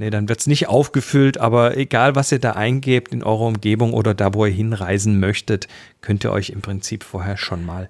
Nee, 0.00 0.10
dann 0.10 0.28
wird 0.28 0.38
es 0.38 0.46
nicht 0.46 0.68
aufgefüllt, 0.68 1.38
aber 1.38 1.76
egal, 1.76 2.14
was 2.14 2.30
ihr 2.30 2.38
da 2.38 2.52
eingebt 2.52 3.12
in 3.12 3.24
eurer 3.24 3.46
Umgebung 3.46 3.92
oder 3.92 4.14
da, 4.14 4.32
wo 4.32 4.46
ihr 4.46 4.52
hinreisen 4.52 5.18
möchtet, 5.18 5.66
könnt 6.00 6.24
ihr 6.24 6.30
euch 6.30 6.50
im 6.50 6.62
Prinzip 6.62 7.02
vorher 7.02 7.36
schon 7.36 7.66
mal 7.66 7.88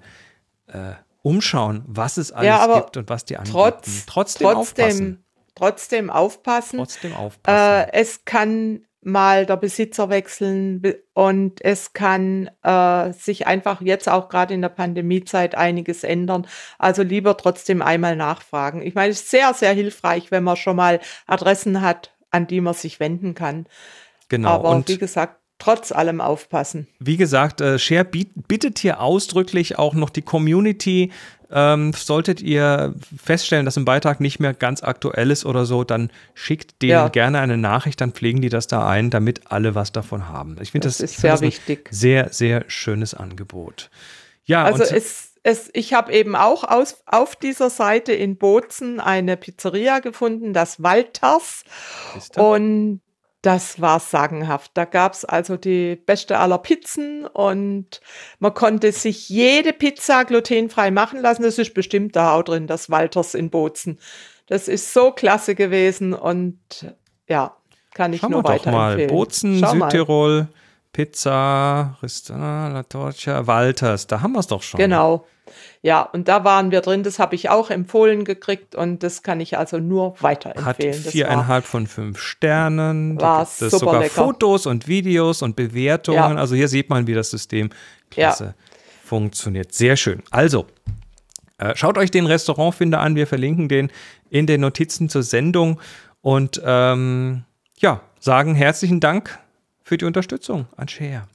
äh, 0.67 0.93
umschauen, 1.21 1.83
was 1.85 2.17
es 2.17 2.31
alles 2.31 2.47
Ja, 2.47 2.79
gibt 2.79 2.97
und 2.97 3.09
was 3.09 3.25
die 3.25 3.37
anbieten. 3.37 3.53
Trotz, 3.55 4.05
trotzdem, 4.07 4.47
trotzdem, 4.47 4.57
aufpassen. 4.57 5.23
trotzdem 5.53 6.09
aufpassen. 6.09 6.77
Trotzdem 6.79 7.13
aufpassen. 7.13 7.89
Äh, 7.89 7.93
es 7.93 8.25
kann 8.25 8.81
mal 9.01 9.45
der 9.45 9.57
Besitzer 9.57 10.09
wechseln 10.09 10.81
und 11.13 11.63
es 11.63 11.93
kann 11.93 12.49
äh, 12.63 13.13
sich 13.13 13.47
einfach 13.47 13.81
jetzt 13.81 14.09
auch 14.09 14.29
gerade 14.29 14.53
in 14.53 14.61
der 14.61 14.69
Pandemiezeit 14.69 15.55
einiges 15.55 16.03
ändern. 16.03 16.47
Also 16.77 17.03
lieber 17.03 17.37
trotzdem 17.37 17.81
einmal 17.81 18.15
nachfragen. 18.15 18.81
Ich 18.81 18.95
meine, 18.95 19.11
es 19.11 19.21
ist 19.21 19.31
sehr, 19.31 19.53
sehr 19.53 19.73
hilfreich, 19.73 20.31
wenn 20.31 20.43
man 20.43 20.57
schon 20.57 20.75
mal 20.75 20.99
Adressen 21.27 21.81
hat, 21.81 22.13
an 22.29 22.47
die 22.47 22.61
man 22.61 22.73
sich 22.73 22.99
wenden 22.99 23.35
kann. 23.35 23.67
Genau. 24.27 24.49
Aber 24.49 24.69
und 24.69 24.87
wie 24.89 24.97
gesagt, 24.97 25.39
trotz 25.59 25.91
allem 25.91 26.21
aufpassen. 26.21 26.87
Wie 26.99 27.17
gesagt, 27.17 27.61
äh, 27.61 27.77
Share 27.77 28.05
bittet 28.05 28.79
hier 28.79 29.01
ausdrücklich 29.01 29.77
auch 29.77 29.93
noch 29.93 30.09
die 30.09 30.21
Community 30.21 31.11
ähm, 31.51 31.93
solltet 31.93 32.41
ihr 32.41 32.93
feststellen, 33.21 33.65
dass 33.65 33.77
ein 33.77 33.85
Beitrag 33.85 34.19
nicht 34.19 34.39
mehr 34.39 34.53
ganz 34.53 34.83
aktuell 34.83 35.31
ist 35.31 35.45
oder 35.45 35.65
so, 35.65 35.83
dann 35.83 36.11
schickt 36.33 36.81
denen 36.81 36.91
ja. 36.91 37.07
gerne 37.07 37.39
eine 37.39 37.57
Nachricht, 37.57 38.01
dann 38.01 38.11
pflegen 38.11 38.41
die 38.41 38.49
das 38.49 38.67
da 38.67 38.87
ein, 38.87 39.09
damit 39.09 39.51
alle 39.51 39.75
was 39.75 39.91
davon 39.91 40.27
haben. 40.27 40.57
Ich 40.61 40.71
finde 40.71 40.87
das, 40.87 40.97
das, 40.97 41.11
ist 41.11 41.21
sehr 41.21 41.31
das 41.31 41.41
wichtig. 41.41 41.87
sehr, 41.91 42.29
sehr 42.31 42.65
schönes 42.67 43.13
Angebot. 43.13 43.89
Ja, 44.45 44.63
also 44.63 44.83
es, 44.83 45.33
es, 45.43 45.69
ich 45.73 45.93
habe 45.93 46.11
eben 46.11 46.35
auch 46.35 46.63
aus, 46.63 47.03
auf 47.05 47.35
dieser 47.35 47.69
Seite 47.69 48.13
in 48.13 48.37
Bozen 48.37 48.99
eine 48.99 49.37
Pizzeria 49.37 49.99
gefunden, 49.99 50.53
das 50.53 50.81
Walters. 50.81 51.63
Und 52.35 53.01
das 53.41 53.79
war 53.79 53.99
sagenhaft. 53.99 54.71
Da 54.73 54.85
gab's 54.85 55.23
also 55.23 55.55
die 55.55 55.95
beste 55.95 56.39
aller 56.39 56.57
Pizzen 56.57 57.25
und 57.25 58.01
man 58.39 58.53
konnte 58.53 58.91
sich 58.91 59.29
jede 59.29 59.71
Pizza 59.71 60.25
glutenfrei 60.25 60.91
machen 60.91 61.21
lassen. 61.21 61.43
Das 61.43 61.57
ist 61.57 61.73
bestimmt 61.73 62.15
da 62.15 62.35
auch 62.35 62.43
drin, 62.43 62.67
das 62.67 62.89
Walters 62.89 63.35
in 63.35 63.49
Bozen. 63.49 63.99
Das 64.47 64.67
ist 64.67 64.93
so 64.93 65.11
klasse 65.11 65.55
gewesen 65.55 66.13
und 66.13 66.57
ja, 67.27 67.55
kann 67.93 68.13
ich 68.13 68.21
Schauen 68.21 68.31
nur 68.31 68.43
weiterempfehlen. 68.43 69.09
Bozen, 69.09 69.59
Schau 69.59 69.73
Südtirol, 69.73 70.39
mal. 70.39 70.47
Pizza, 70.93 71.97
Ristana, 72.01 72.69
La 72.69 72.83
Torcia, 72.83 73.45
Walters, 73.47 74.07
da 74.07 74.21
haben 74.21 74.33
wir 74.33 74.39
es 74.39 74.47
doch 74.47 74.63
schon. 74.63 74.79
Genau. 74.79 75.25
Ja, 75.81 76.01
und 76.01 76.27
da 76.27 76.43
waren 76.43 76.71
wir 76.71 76.81
drin, 76.81 77.03
das 77.03 77.19
habe 77.19 77.35
ich 77.35 77.49
auch 77.49 77.69
empfohlen 77.69 78.25
gekriegt 78.25 78.75
und 78.75 79.01
das 79.01 79.23
kann 79.23 79.39
ich 79.39 79.57
also 79.57 79.79
nur 79.79 80.15
weiterempfehlen. 80.21 81.03
Hat 81.03 81.11
viereinhalb 81.11 81.65
von 81.65 81.87
fünf 81.87 82.19
Sternen. 82.19 83.19
War 83.19 83.45
da 83.45 83.65
gibt 83.65 83.71
sogar 83.71 83.99
lecker. 83.99 84.13
Fotos 84.13 84.65
und 84.65 84.87
Videos 84.87 85.41
und 85.41 85.55
Bewertungen. 85.55 86.17
Ja. 86.17 86.35
Also 86.35 86.55
hier 86.55 86.67
sieht 86.67 86.89
man, 86.89 87.07
wie 87.07 87.13
das 87.13 87.29
System 87.29 87.69
klasse 88.11 88.45
ja. 88.45 88.53
funktioniert. 89.03 89.73
Sehr 89.73 89.95
schön. 89.95 90.21
Also, 90.31 90.67
äh, 91.57 91.75
schaut 91.75 91.97
euch 91.97 92.11
den 92.11 92.25
Restaurantfinder 92.25 92.99
an. 92.99 93.15
Wir 93.15 93.27
verlinken 93.27 93.69
den 93.69 93.91
in 94.29 94.47
den 94.47 94.61
Notizen 94.61 95.09
zur 95.09 95.23
Sendung 95.23 95.79
und 96.21 96.61
ähm, 96.63 97.43
ja, 97.77 98.01
sagen 98.19 98.53
herzlichen 98.53 98.99
Dank 98.99 99.39
für 99.89 99.97
die 99.97 100.05
Unterstützung 100.05 100.67
an 100.77 100.87
Share. 100.87 101.27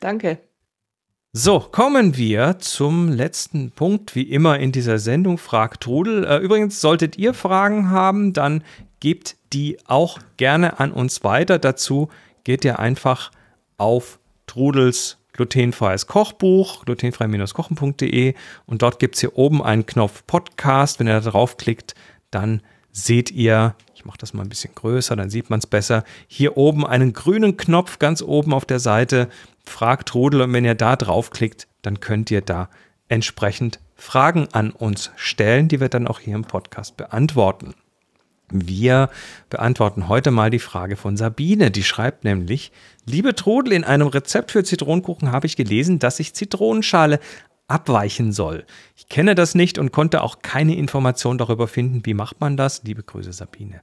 Danke. 0.00 0.38
So, 1.32 1.58
kommen 1.60 2.18
wir 2.18 2.58
zum 2.58 3.08
letzten 3.08 3.70
Punkt, 3.70 4.14
wie 4.14 4.24
immer 4.24 4.58
in 4.58 4.72
dieser 4.72 4.98
Sendung, 4.98 5.38
Frag 5.38 5.80
Trudel. 5.80 6.24
Äh, 6.24 6.36
übrigens, 6.36 6.82
solltet 6.82 7.16
ihr 7.16 7.32
Fragen 7.32 7.90
haben, 7.90 8.34
dann 8.34 8.62
gebt 9.00 9.36
die 9.54 9.78
auch 9.86 10.18
gerne 10.36 10.80
an 10.80 10.92
uns 10.92 11.24
weiter. 11.24 11.58
Dazu 11.58 12.10
geht 12.44 12.62
ihr 12.66 12.78
einfach 12.78 13.30
auf 13.78 14.18
Trudels 14.46 15.16
glutenfreies 15.32 16.06
Kochbuch, 16.06 16.84
glutenfrei-kochen.de 16.84 18.34
und 18.66 18.82
dort 18.82 18.98
gibt 18.98 19.14
es 19.14 19.22
hier 19.22 19.38
oben 19.38 19.62
einen 19.62 19.86
Knopf 19.86 20.26
Podcast. 20.26 20.98
Wenn 20.98 21.08
ihr 21.08 21.20
da 21.20 21.30
draufklickt, 21.30 21.94
dann 22.30 22.60
seht 22.92 23.30
ihr, 23.30 23.74
ich 23.94 24.04
mache 24.04 24.18
das 24.18 24.34
mal 24.34 24.42
ein 24.42 24.48
bisschen 24.48 24.74
größer, 24.74 25.16
dann 25.16 25.30
sieht 25.30 25.50
man 25.50 25.58
es 25.58 25.66
besser, 25.66 26.04
hier 26.26 26.56
oben 26.56 26.86
einen 26.86 27.12
grünen 27.12 27.56
Knopf 27.56 27.98
ganz 27.98 28.22
oben 28.22 28.52
auf 28.52 28.64
der 28.64 28.80
Seite 28.80 29.28
fragt 29.64 30.14
Rudel 30.14 30.42
und 30.42 30.52
wenn 30.52 30.64
ihr 30.64 30.74
da 30.74 30.96
draufklickt, 30.96 31.68
dann 31.82 32.00
könnt 32.00 32.30
ihr 32.30 32.40
da 32.40 32.68
entsprechend 33.08 33.80
Fragen 33.94 34.48
an 34.52 34.70
uns 34.70 35.10
stellen, 35.16 35.68
die 35.68 35.80
wir 35.80 35.88
dann 35.88 36.06
auch 36.06 36.20
hier 36.20 36.34
im 36.34 36.44
Podcast 36.44 36.96
beantworten. 36.96 37.74
Wir 38.50 39.10
beantworten 39.50 40.08
heute 40.08 40.30
mal 40.30 40.48
die 40.48 40.58
Frage 40.58 40.96
von 40.96 41.18
Sabine. 41.18 41.70
Die 41.70 41.82
schreibt 41.82 42.24
nämlich, 42.24 42.72
liebe 43.04 43.34
Trudel, 43.34 43.74
in 43.74 43.84
einem 43.84 44.06
Rezept 44.06 44.52
für 44.52 44.64
Zitronenkuchen 44.64 45.32
habe 45.32 45.46
ich 45.46 45.56
gelesen, 45.56 45.98
dass 45.98 46.18
ich 46.18 46.32
Zitronenschale 46.32 47.20
abweichen 47.68 48.32
soll. 48.32 48.66
Ich 48.96 49.08
kenne 49.08 49.34
das 49.34 49.54
nicht 49.54 49.78
und 49.78 49.92
konnte 49.92 50.22
auch 50.22 50.40
keine 50.40 50.74
Information 50.74 51.38
darüber 51.38 51.68
finden. 51.68 52.04
Wie 52.04 52.14
macht 52.14 52.40
man 52.40 52.56
das? 52.56 52.82
Liebe 52.82 53.02
Grüße, 53.02 53.32
Sabine. 53.32 53.82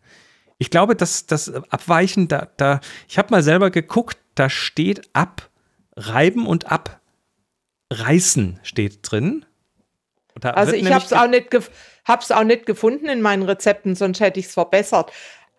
Ich 0.58 0.70
glaube, 0.70 0.96
dass 0.96 1.26
das 1.28 1.54
Abweichen, 1.70 2.28
da, 2.28 2.48
da, 2.58 2.80
ich 3.08 3.18
habe 3.18 3.32
mal 3.32 3.44
selber 3.44 3.70
geguckt, 3.70 4.18
da 4.36 4.50
steht 4.50 5.10
ab 5.14 5.50
reiben 5.96 6.48
und 6.48 6.66
abreißen 7.90 8.60
steht 8.64 9.00
drin. 9.02 9.46
also 10.42 10.74
ich 10.74 10.92
habe 10.92 11.06
es 11.06 11.14
auch, 11.14 11.28
nicht 11.28 12.32
auch 12.32 12.44
nicht 12.44 12.66
gefunden 12.66 13.08
in 13.08 13.22
meinen 13.22 13.44
Rezepten, 13.44 13.96
sonst 13.96 14.20
hätte 14.20 14.40
ich 14.40 14.48
es 14.48 14.54
verbessert. 14.54 15.12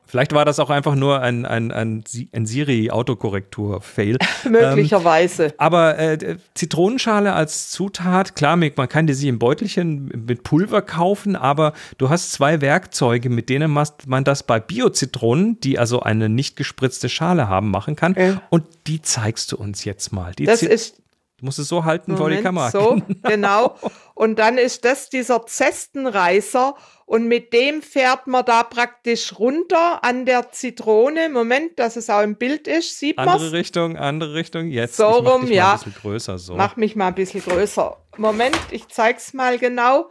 Vielleicht 0.07 0.33
war 0.33 0.45
das 0.45 0.61
auch 0.61 0.71
einfach 0.71 0.95
nur 0.95 1.21
ein, 1.21 1.45
ein, 1.45 1.73
ein, 1.73 2.05
ein 2.33 2.47
Siri-Autokorrektur-Fail. 2.47 4.19
Möglicherweise. 4.49 5.47
Ähm, 5.47 5.53
aber 5.59 5.99
äh, 5.99 6.37
Zitronenschale 6.55 7.33
als 7.33 7.71
Zutat, 7.71 8.37
klar, 8.37 8.57
man 8.57 8.88
kann 8.88 9.07
die 9.07 9.14
sie 9.14 9.29
im 9.29 9.38
Beutelchen 9.38 10.25
mit 10.27 10.45
Pulver 10.45 10.83
kaufen, 10.83 11.35
aber 11.37 11.73
du 11.99 12.09
hast 12.09 12.33
zwei 12.33 12.61
Werkzeuge, 12.61 13.31
mit 13.31 13.49
denen 13.49 13.71
man 13.71 14.25
das 14.25 14.45
bei 14.45 14.61
Bio-Zitronen, 14.61 15.61
die 15.61 15.79
also 15.79 16.01
eine 16.01 16.29
nicht 16.29 16.57
gespritzte 16.57 17.09
Schale 17.09 17.49
haben, 17.49 17.71
machen 17.71 17.97
kann. 17.97 18.14
Äh. 18.14 18.35
Und 18.51 18.64
die 18.87 19.03
zeigst 19.03 19.53
du 19.53 19.57
uns 19.57 19.85
jetzt 19.85 20.12
mal. 20.12 20.33
Die 20.35 20.45
das 20.45 20.62
ist 20.62 21.03
Du 21.38 21.45
musst 21.45 21.59
es 21.59 21.69
so 21.69 21.85
halten 21.85 22.12
Moment, 22.12 22.19
vor 22.19 22.31
die 22.31 22.42
Kamera. 22.42 22.71
So, 22.71 23.03
genau. 23.23 23.77
Und 24.14 24.38
dann 24.38 24.57
ist 24.57 24.87
das 24.87 25.11
dieser 25.11 25.45
Zestenreißer 25.45 26.75
und 27.07 27.29
mit 27.29 27.53
dem 27.53 27.83
fährt 27.83 28.27
man 28.27 28.45
da 28.45 28.64
praktisch 28.64 29.38
runter 29.38 30.03
an 30.03 30.27
der 30.27 30.51
Zitrone. 30.51 31.29
Moment, 31.29 31.79
dass 31.79 31.95
es 31.95 32.11
auch 32.11 32.23
im 32.23 32.37
Bild 32.37 32.66
ist. 32.66 32.99
Sieht 32.99 33.16
man 33.16 33.29
Andere 33.29 33.53
Richtung, 33.53 33.97
andere 33.97 34.35
Richtung. 34.35 34.69
Jetzt. 34.69 34.97
So 34.97 35.07
rum, 35.07 35.42
mach 35.42 35.49
ja. 35.49 35.73
Ein 35.73 35.79
bisschen 35.79 35.95
größer, 35.95 36.38
so. 36.38 36.57
Mach 36.57 36.75
mich 36.75 36.97
mal 36.97 37.09
ein 37.09 37.14
bisschen 37.14 37.42
größer. 37.42 37.97
Moment, 38.16 38.59
ich 38.73 38.88
zeig's 38.88 39.33
mal 39.35 39.57
genau. 39.59 40.11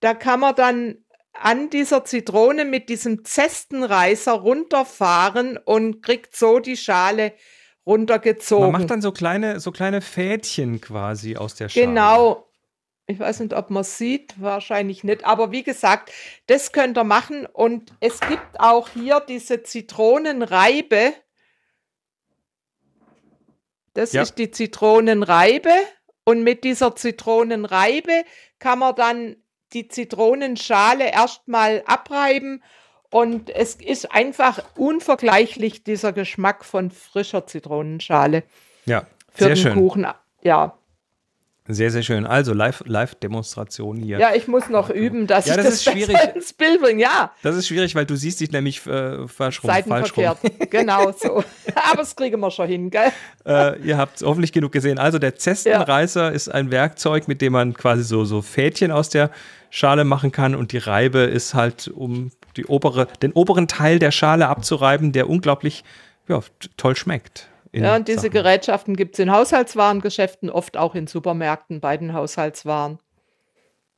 Da 0.00 0.12
kann 0.12 0.40
man 0.40 0.54
dann 0.54 0.98
an 1.32 1.70
dieser 1.70 2.04
Zitrone 2.04 2.66
mit 2.66 2.90
diesem 2.90 3.24
Zestenreißer 3.24 4.32
runterfahren 4.32 5.56
und 5.56 6.02
kriegt 6.02 6.36
so 6.36 6.58
die 6.58 6.76
Schale 6.76 7.32
runtergezogen. 7.86 8.70
Man 8.70 8.82
macht 8.82 8.90
dann 8.90 9.00
so 9.00 9.12
kleine, 9.12 9.60
so 9.60 9.72
kleine 9.72 10.02
Fädchen 10.02 10.82
quasi 10.82 11.36
aus 11.36 11.54
der 11.54 11.70
Schale. 11.70 11.86
Genau. 11.86 12.47
Ich 13.10 13.18
weiß 13.18 13.40
nicht, 13.40 13.54
ob 13.54 13.70
man 13.70 13.84
sieht, 13.84 14.40
wahrscheinlich 14.40 15.02
nicht. 15.02 15.24
Aber 15.24 15.50
wie 15.50 15.62
gesagt, 15.62 16.12
das 16.46 16.72
könnt 16.72 16.98
ihr 16.98 17.04
machen. 17.04 17.46
Und 17.46 17.92
es 18.00 18.20
gibt 18.20 18.60
auch 18.60 18.90
hier 18.90 19.20
diese 19.20 19.62
Zitronenreibe. 19.62 21.14
Das 23.94 24.12
ja. 24.12 24.22
ist 24.22 24.36
die 24.36 24.50
Zitronenreibe. 24.50 25.72
Und 26.24 26.44
mit 26.44 26.64
dieser 26.64 26.94
Zitronenreibe 26.94 28.24
kann 28.58 28.78
man 28.78 28.94
dann 28.94 29.36
die 29.72 29.88
Zitronenschale 29.88 31.10
erstmal 31.10 31.82
abreiben 31.86 32.62
und 33.10 33.48
es 33.50 33.74
ist 33.74 34.12
einfach 34.12 34.62
unvergleichlich, 34.76 35.82
dieser 35.82 36.12
Geschmack 36.12 36.64
von 36.64 36.90
frischer 36.90 37.46
Zitronenschale. 37.46 38.42
Ja, 38.84 39.06
für 39.30 39.44
sehr 39.44 39.48
den 39.48 39.56
schön. 39.56 39.74
Kuchen. 39.74 40.06
Ja. 40.42 40.77
Sehr, 41.70 41.90
sehr 41.90 42.02
schön. 42.02 42.24
Also 42.24 42.54
Live-Demonstration 42.54 43.98
hier. 43.98 44.18
Ja, 44.18 44.34
ich 44.34 44.48
muss 44.48 44.70
noch 44.70 44.88
üben, 44.88 45.26
dass 45.26 45.46
ja, 45.46 45.56
das 45.56 45.66
ich 45.66 45.84
das 45.84 45.92
schwierig. 45.92 46.16
ins 46.34 46.54
Bild 46.54 46.80
bringe. 46.80 47.02
Ja. 47.02 47.30
Das 47.42 47.56
ist 47.56 47.68
schwierig, 47.68 47.94
weil 47.94 48.06
du 48.06 48.16
siehst 48.16 48.40
dich 48.40 48.50
nämlich 48.50 48.86
äh, 48.86 49.28
falsch 49.28 49.62
rum. 49.62 49.70
Falsch 49.70 50.16
rum. 50.16 50.36
genau 50.70 51.12
so. 51.12 51.44
Aber 51.74 51.96
das 51.98 52.16
kriegen 52.16 52.40
wir 52.40 52.50
schon 52.50 52.68
hin, 52.68 52.88
gell? 52.88 53.12
Äh, 53.44 53.78
ihr 53.80 53.98
habt 53.98 54.22
hoffentlich 54.22 54.52
genug 54.52 54.72
gesehen. 54.72 54.98
Also 54.98 55.18
der 55.18 55.36
Zestenreißer 55.36 56.24
ja. 56.24 56.28
ist 56.30 56.48
ein 56.48 56.70
Werkzeug, 56.70 57.28
mit 57.28 57.42
dem 57.42 57.52
man 57.52 57.74
quasi 57.74 58.02
so, 58.02 58.24
so 58.24 58.40
Fädchen 58.40 58.90
aus 58.90 59.10
der 59.10 59.30
Schale 59.68 60.04
machen 60.04 60.32
kann 60.32 60.54
und 60.54 60.72
die 60.72 60.78
Reibe 60.78 61.18
ist 61.18 61.52
halt, 61.52 61.88
um 61.88 62.30
die 62.56 62.64
obere, 62.64 63.08
den 63.20 63.32
oberen 63.32 63.68
Teil 63.68 63.98
der 63.98 64.10
Schale 64.10 64.48
abzureiben, 64.48 65.12
der 65.12 65.28
unglaublich 65.28 65.84
ja, 66.28 66.40
toll 66.78 66.96
schmeckt. 66.96 67.48
Ja, 67.72 67.96
und 67.96 68.08
diese 68.08 68.22
Sachen. 68.22 68.30
Gerätschaften 68.32 68.96
gibt 68.96 69.14
es 69.14 69.18
in 69.18 69.30
Haushaltswarengeschäften, 69.30 70.50
oft 70.50 70.76
auch 70.76 70.94
in 70.94 71.06
Supermärkten 71.06 71.80
bei 71.80 71.96
den 71.96 72.14
Haushaltswaren. 72.14 72.98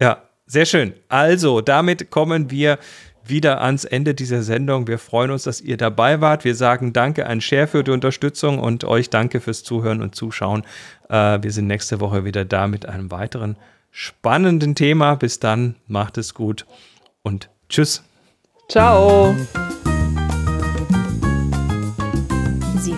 Ja, 0.01 0.23
sehr 0.47 0.67
schön. 0.67 0.95
Also, 1.09 1.61
damit 1.61 2.11
kommen 2.11 2.51
wir 2.51 2.79
wieder 3.25 3.61
ans 3.61 3.85
Ende 3.85 4.15
dieser 4.15 4.43
Sendung. 4.43 4.87
Wir 4.87 4.99
freuen 4.99 5.31
uns, 5.31 5.45
dass 5.45 5.61
ihr 5.61 5.77
dabei 5.77 6.21
wart. 6.21 6.45
Wir 6.45 6.55
sagen 6.55 6.93
Danke 6.93 7.27
an 7.27 7.41
Share 7.41 7.67
für 7.67 7.85
die 7.85 7.91
Unterstützung 7.91 8.59
und 8.59 8.85
euch 8.85 9.11
Danke 9.11 9.41
fürs 9.41 9.63
Zuhören 9.63 10.03
und 10.03 10.15
Zuschauen. 10.15 10.65
Äh, 11.09 11.39
wir 11.43 11.53
sind 11.53 11.67
nächste 11.67 12.01
Woche 12.01 12.25
wieder 12.25 12.45
da 12.45 12.67
mit 12.67 12.87
einem 12.87 13.11
weiteren 13.11 13.57
spannenden 13.91 14.75
Thema. 14.75 15.15
Bis 15.15 15.39
dann, 15.39 15.77
macht 15.87 16.19
es 16.19 16.35
gut 16.35 16.67
und 17.23 17.49
tschüss. 17.69 18.03
Ciao. 18.69 19.35